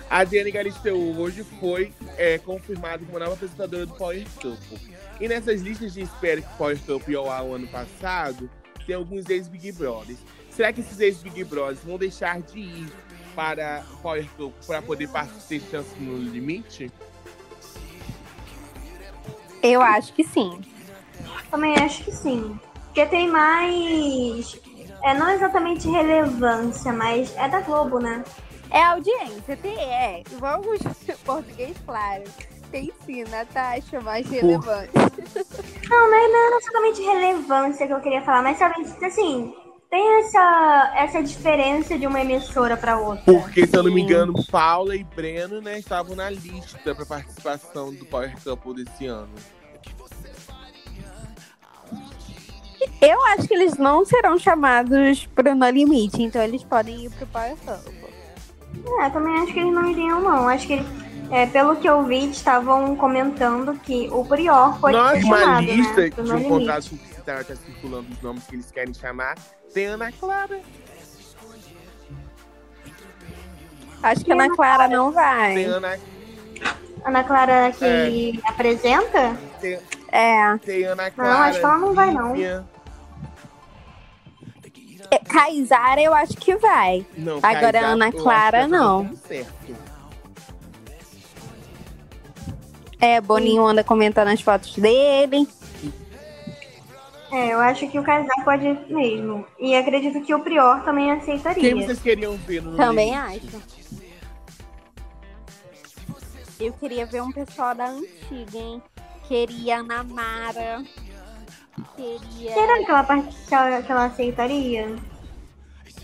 [0.10, 4.96] A Diane Galisteu hoje foi é, confirmada como nova apresentadora do Power Couple.
[5.20, 8.50] E nessas listas de espera que o Power Couple ia ao ano passado,
[8.86, 10.20] tem alguns ex-Big Brothers.
[10.52, 12.88] Será que esses ex-Big Brothers vão deixar de ir
[13.36, 15.10] para Power Couple para poder
[15.50, 16.92] ter chance no limite?
[19.64, 20.62] Eu acho que sim.
[21.56, 22.60] Também acho que sim.
[22.88, 24.60] Porque tem mais.
[25.04, 28.26] É, não exatamente relevância, mas é da Globo, né?
[28.70, 30.22] É audiência, tem, é.
[30.38, 30.82] Vamos,
[31.24, 32.24] português claro.
[32.72, 34.92] Tem sim, Natasha, mais relevante.
[35.88, 39.54] Não, não é, não é exatamente relevância que eu queria falar, mas talvez, assim,
[39.88, 43.24] tem essa, essa diferença de uma emissora para outra.
[43.24, 47.94] Porque, se eu não me engano, Paula e Breno né, estavam na lista para participação
[47.94, 49.30] do Power Couple desse ano.
[53.08, 57.28] Eu acho que eles não serão chamados pro No Limite, então eles podem ir pro
[57.28, 58.06] Power Couple.
[59.02, 60.48] É, também acho que eles não iriam, não.
[60.50, 60.88] Acho que, eles-
[61.32, 66.02] é, pelo que eu vi, estavam comentando que o Prior Nós, ser uma chamado, lista
[66.02, 66.10] né?
[66.10, 66.50] de um Limite.
[66.50, 69.36] contrato publicitário tá circulando os nomes que eles querem chamar.
[69.74, 70.60] Tem Ana Clara.
[74.04, 75.64] Acho que a Ana Clara não Tem vai.
[75.66, 76.00] Ana,
[77.06, 78.50] Ana Clara que É.
[78.50, 79.36] apresenta?
[79.60, 79.80] tem,
[80.12, 80.58] É.
[80.58, 81.40] tem Ana Clara.
[81.50, 82.36] acho que ela não vai, não.
[85.12, 87.06] É, Kaysara eu acho que vai.
[87.18, 89.10] Não, Agora, Kaysar, Ana Clara, não.
[93.00, 95.48] É, Boninho anda comentando as fotos dele.
[97.32, 99.46] É, eu acho que o casal pode ir mesmo.
[99.60, 101.62] E acredito que o Prior também aceitaria.
[101.62, 103.62] Quem vocês queriam ver no Também acho.
[106.60, 108.82] Eu queria ver um pessoal da antiga, hein?
[109.28, 110.04] Queria Ana
[111.96, 112.54] Queria.
[112.54, 114.96] Será que ela, part- que ela, que ela aceitaria?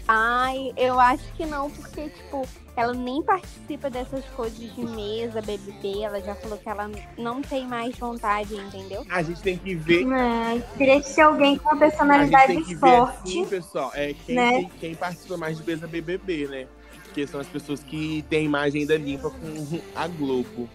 [0.07, 2.45] Ai, eu acho que não, porque, tipo,
[2.75, 6.01] ela nem participa dessas coisas de mesa, BBB.
[6.03, 9.05] Ela já falou que ela não tem mais vontade, entendeu?
[9.09, 10.05] A gente tem que ver.
[10.11, 13.17] É, teria que ser alguém com uma A gente personalidade tem que ver forte.
[13.27, 13.91] assim, pessoal.
[13.93, 14.51] É quem, né?
[14.51, 16.67] quem, quem participa mais de mesa BBB, né?
[17.03, 20.69] Porque são as pessoas que têm imagem ainda limpa com a Globo.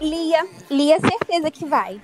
[0.00, 2.00] Lia, Lia, certeza que vai.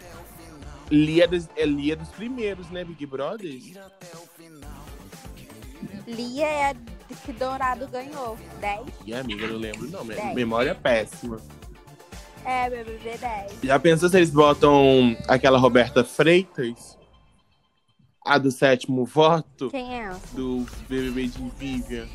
[0.91, 3.51] Lia dos, é Lia dos primeiros, né, Big Brother?
[6.07, 6.75] Lia é a
[7.25, 8.37] que Dourado ganhou.
[8.61, 8.81] 10?
[9.07, 10.35] E amiga, eu não lembro não, Dez.
[10.35, 11.39] memória é péssima.
[12.45, 13.53] É, BBB 10.
[13.63, 16.99] Já pensou se eles botam aquela Roberta Freitas?
[18.25, 19.71] A do sétimo voto?
[19.71, 20.11] Quem é?
[20.33, 22.07] Do BBB de Vivian.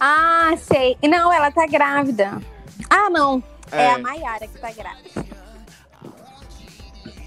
[0.00, 0.96] Ah, sei.
[1.02, 2.40] Não, ela tá grávida.
[2.90, 3.42] Ah, não.
[3.72, 3.90] É, É.
[3.94, 5.23] a Mayara que tá grávida.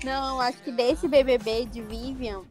[0.04, 2.42] Não, acho que desse BBB de Vivian,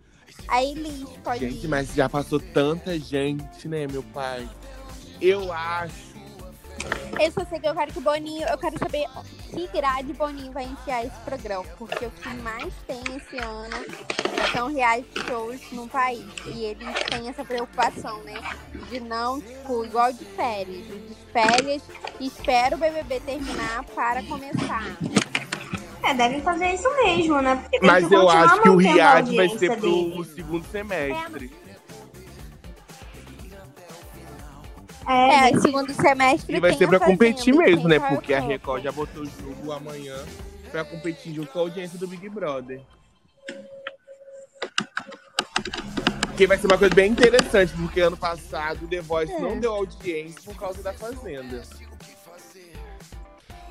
[0.49, 1.69] a Elis pode Gente, ir.
[1.69, 4.49] mas já passou tanta gente, né, meu pai?
[5.21, 6.17] Eu acho.
[7.19, 9.07] Eu só sei que eu quero que o Boninho, eu quero saber
[9.51, 11.65] que grade Boninho vai enfiar esse programa.
[11.79, 13.85] Porque o que mais tem esse ano
[14.53, 16.25] são reality shows no país.
[16.47, 18.35] E eles têm essa preocupação, né?
[18.91, 20.87] De não, tipo, igual de férias.
[20.87, 21.83] De férias,
[22.21, 24.85] espera o BBB terminar para começar.
[26.07, 27.57] É, devem fazer isso mesmo, né?
[27.57, 30.35] Porque tem Mas que eu acho que o reality vai ser pro deles.
[30.35, 31.53] segundo semestre.
[35.09, 37.99] É, É, segundo semestre E vai ser pra competir mesmo, né?
[37.99, 38.41] Power Porque a.
[38.41, 40.17] Record já botou o jogo amanhã
[40.71, 42.81] pra competir junto com a audiência do Big Brother.
[46.37, 49.41] Que vai ser uma coisa bem interessante, porque ano passado o The Voice É.
[49.41, 51.63] não deu audiência por causa da Fazenda.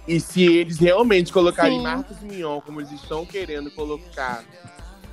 [0.07, 1.83] E se eles realmente colocarem Sim.
[1.83, 4.43] Marcos Mion, como eles estão querendo colocar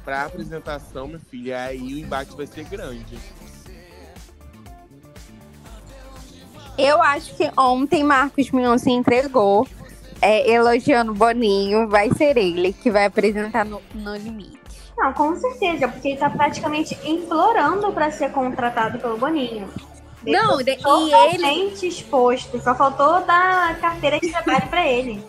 [0.05, 3.19] pra apresentação, minha filha, aí o embate vai ser grande.
[6.77, 9.67] Eu acho que ontem Marcos Mion se entregou,
[10.21, 11.89] é, elogiando o Boninho.
[11.89, 14.61] Vai ser ele que vai apresentar no, no limite.
[14.97, 19.69] Não, com certeza, porque ele tá praticamente implorando pra ser contratado pelo Boninho.
[20.25, 21.87] Ele Não, de- e ele.
[21.87, 25.23] exposto, só faltou dar carteira de trabalho pra ele.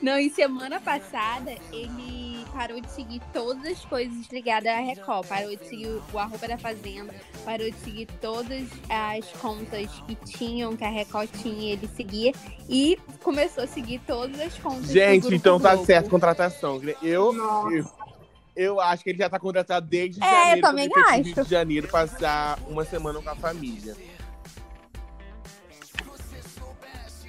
[0.00, 5.26] Não, e semana passada ele parou de seguir todas as coisas ligadas à Record.
[5.26, 7.14] Parou de seguir o arroba da Fazenda,
[7.44, 12.32] parou de seguir todas as contas que tinham, que a Record tinha, ele seguia.
[12.68, 15.86] E começou a seguir todas as contas do Gente, Grupo então tá Globo.
[15.86, 16.80] certo a contratação.
[17.02, 17.74] Eu, Nossa.
[17.76, 17.84] eu,
[18.56, 20.60] eu acho que ele já tá contratado desde É, eu janeiro.
[20.62, 21.22] também ir pro acho.
[21.22, 23.94] Rio de Janeiro passar uma semana com a família.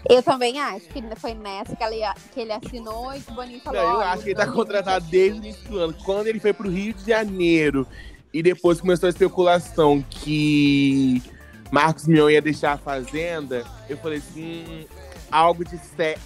[0.09, 2.01] Eu também acho que foi nessa que ele,
[2.33, 3.81] que ele assinou e que o Boninho Não, falou.
[3.81, 5.95] eu "Olha, acho que ele tá contratado desde o início do ano.
[6.03, 7.85] Quando ele foi pro Rio de Janeiro
[8.33, 11.21] e depois começou a especulação que
[11.71, 14.65] Marcos Mion ia deixar a fazenda, eu falei assim.
[14.67, 14.85] "Hum,
[15.31, 15.79] Algo de,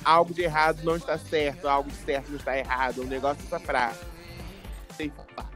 [0.04, 3.04] algo de errado não está certo, algo de certo não está errado.
[3.04, 3.94] O negócio está pra.
[4.98, 5.52] Sei falar.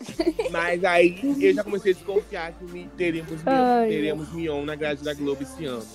[0.50, 3.88] Mas aí eu já comecei a desconfiar que teremos, Ai.
[3.88, 5.86] teremos Mion na grade da Globo esse ano.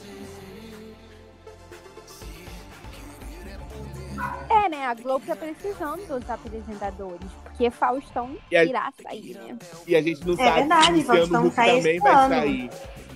[4.50, 4.86] É, né?
[4.86, 9.58] A Globo tá precisando dos apresentadores, porque Faustão a- irá sair, né?
[9.86, 12.30] E a gente não É sabe verdade, se Luciano Faustão Huck sai também vai ano.
[12.36, 12.70] sair.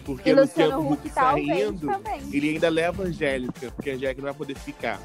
[0.06, 2.22] Porque E Luciano, Luciano Huck Huck talvez saindo, também.
[2.34, 5.00] ele ainda leva a Angélica, porque a Angélica não vai poder ficar.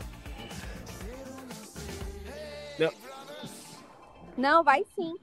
[4.36, 5.14] Não, vai sim.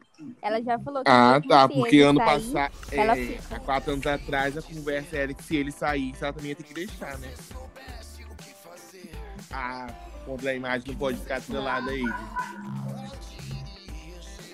[0.42, 1.70] Ela já falou que Ah, tá.
[1.70, 3.56] Porque ano passado, ela é, fica.
[3.58, 6.64] há quatro anos atrás, a conversa era que se ele saísse, ela também ia ter
[6.64, 7.32] que deixar, né?
[9.52, 9.88] A
[10.26, 12.14] contra a imagem não pode ficar atrelada a ele.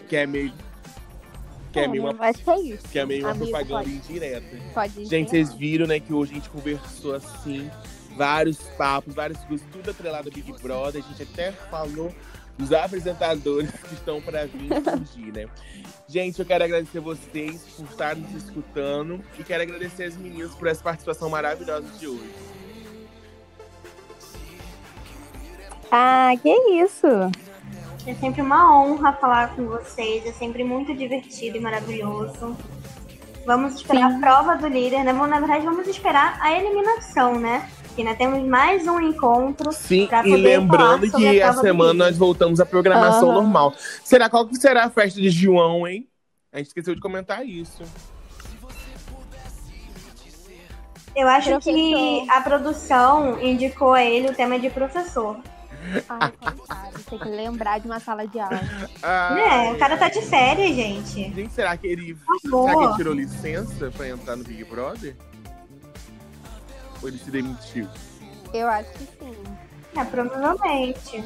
[0.07, 0.53] Que é meio.
[1.71, 2.87] Que é, É, meio uma, é isso.
[2.91, 3.95] que é meio uma Amigo, propaganda pode.
[3.95, 4.57] indireta.
[4.73, 7.69] Pode Gente, vocês viram, né, que hoje a gente conversou assim,
[8.17, 11.03] vários papos, várias coisas, tudo atrelado ao Big Brother.
[11.03, 12.13] A gente até falou
[12.57, 15.47] dos apresentadores que estão para vir surgir, né?
[16.07, 20.67] Gente, eu quero agradecer vocês por estarem nos escutando e quero agradecer as meninas por
[20.67, 22.33] essa participação maravilhosa de hoje.
[25.91, 27.07] Ah, que isso?
[28.05, 32.55] É sempre uma honra falar com vocês, é sempre muito divertido e maravilhoso.
[33.45, 34.17] Vamos esperar Sim.
[34.17, 35.13] a prova do líder, né?
[35.13, 37.67] Bom, na verdade, vamos esperar a eliminação, né?
[37.95, 39.71] Que ainda temos mais um encontro.
[39.71, 43.41] Sim, Pra e lembrando falar sobre que a a semana nós voltamos à programação Aham.
[43.41, 43.73] normal.
[44.03, 46.07] Será qual que será a festa de João, hein?
[46.53, 47.83] A gente esqueceu de comentar isso.
[51.15, 51.73] Eu acho Professor.
[51.73, 55.37] que a produção indicou a ele o tema de professor.
[56.09, 56.99] Ai, coitado.
[57.09, 58.59] Tem que lembrar de uma sala de aula.
[59.01, 61.33] É, o cara tá de férias, gente.
[61.33, 65.15] Gente, será que ele, será que ele tirou licença pra entrar no Big Brother?
[67.01, 67.87] Ou ele se demitiu?
[68.53, 69.35] Eu acho que sim.
[69.95, 71.23] É, provavelmente.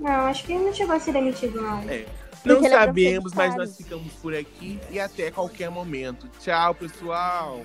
[0.00, 1.80] Não, acho que ele não chegou a ser demitido, não.
[1.88, 2.06] É.
[2.44, 6.28] Não é sabemos, mas nós ficamos por aqui e até qualquer momento.
[6.38, 7.64] Tchau, pessoal.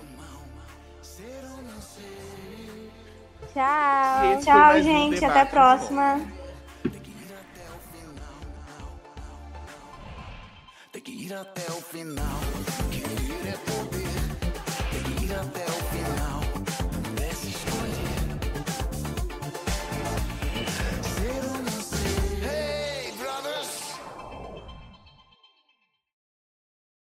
[3.53, 4.33] Tchau.
[4.33, 5.23] Esse Tchau, gente.
[5.23, 6.21] Um até a próxima.
[10.91, 12.50] Tem que ir até o final.